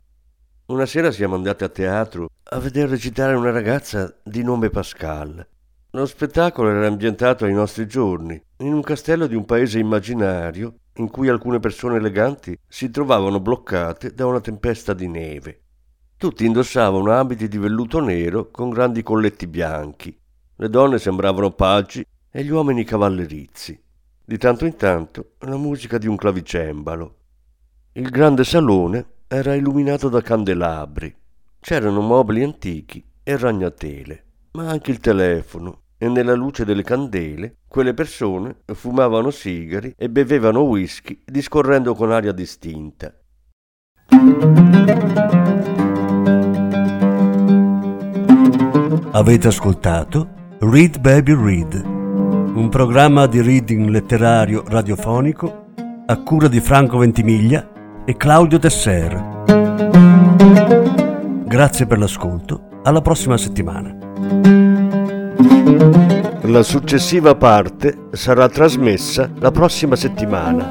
Una 0.68 0.86
sera 0.86 1.12
siamo 1.12 1.36
andati 1.36 1.66
a 1.66 1.70
teatro 1.70 2.30
a 2.44 2.60
vedere 2.60 2.88
recitare 2.88 3.36
una 3.36 3.52
ragazza 3.52 4.18
di 4.24 4.42
nome 4.42 4.70
Pascal. 4.70 5.46
Lo 5.94 6.06
spettacolo 6.06 6.70
era 6.70 6.88
ambientato 6.88 7.44
ai 7.44 7.52
nostri 7.52 7.86
giorni, 7.86 8.42
in 8.60 8.72
un 8.72 8.82
castello 8.82 9.28
di 9.28 9.36
un 9.36 9.44
paese 9.44 9.78
immaginario 9.78 10.76
in 10.96 11.10
cui 11.10 11.28
alcune 11.28 11.60
persone 11.60 11.98
eleganti 11.98 12.58
si 12.66 12.90
trovavano 12.90 13.42
bloccate 13.42 14.14
da 14.14 14.26
una 14.26 14.40
tempesta 14.40 14.94
di 14.94 15.10
neve. 15.10 15.64
Tutti 16.16 16.46
indossavano 16.46 17.12
abiti 17.12 17.50
di 17.50 17.58
velluto 17.58 18.00
nero 18.00 18.50
con 18.52 18.70
grandi 18.70 19.04
colletti 19.04 19.48
bianchi. 19.48 20.18
Le 20.56 20.70
donne 20.70 20.98
sembravano 20.98 21.52
paggi 21.52 22.06
e 22.32 22.42
gli 22.42 22.52
uomini 22.52 22.86
cavallerizzi. 22.86 23.78
Di 24.24 24.38
tanto 24.38 24.64
in 24.64 24.78
tanto 24.78 25.32
la 25.40 25.58
musica 25.58 25.98
di 25.98 26.08
un 26.08 26.16
clavicembalo. 26.16 27.16
Il 27.94 28.10
grande 28.10 28.46
salone 28.46 29.06
era 29.28 29.56
illuminato 29.56 30.08
da 30.08 30.22
candelabri. 30.22 31.14
C'erano 31.60 32.00
mobili 32.00 32.44
antichi 32.44 33.04
e 33.24 33.36
ragnatele, 33.36 34.24
ma 34.52 34.70
anche 34.70 34.92
il 34.92 35.00
telefono, 35.00 35.81
e 36.04 36.10
nella 36.10 36.34
luce 36.34 36.66
delle 36.66 36.82
candele 36.82 37.58
quelle 37.68 37.94
persone 37.94 38.62
fumavano 38.74 39.30
sigari 39.30 39.94
e 39.96 40.10
bevevano 40.10 40.62
whisky 40.62 41.22
discorrendo 41.24 41.94
con 41.94 42.12
aria 42.12 42.32
distinta. 42.32 43.14
Avete 49.12 49.48
ascoltato 49.48 50.30
Read 50.62 51.00
Baby 51.00 51.36
Read, 51.36 51.84
un 51.86 52.68
programma 52.72 53.28
di 53.28 53.40
reading 53.44 53.88
letterario 53.90 54.64
radiofonico 54.66 55.68
a 56.08 56.18
cura 56.24 56.48
di 56.48 56.60
Franco 56.60 56.98
Ventimiglia 56.98 58.04
e 58.06 58.18
Claudio 58.18 58.58
Tesser. 58.58 59.44
Grazie 61.46 61.86
per 61.86 62.00
l'ascolto, 62.00 62.80
alla 62.82 63.02
prossima 63.02 63.38
settimana. 63.38 64.61
La 66.44 66.64
successiva 66.64 67.36
parte 67.36 68.08
sarà 68.12 68.50
trasmessa 68.50 69.30
la 69.40 69.52
prossima 69.52 69.96
settimana. 69.96 70.70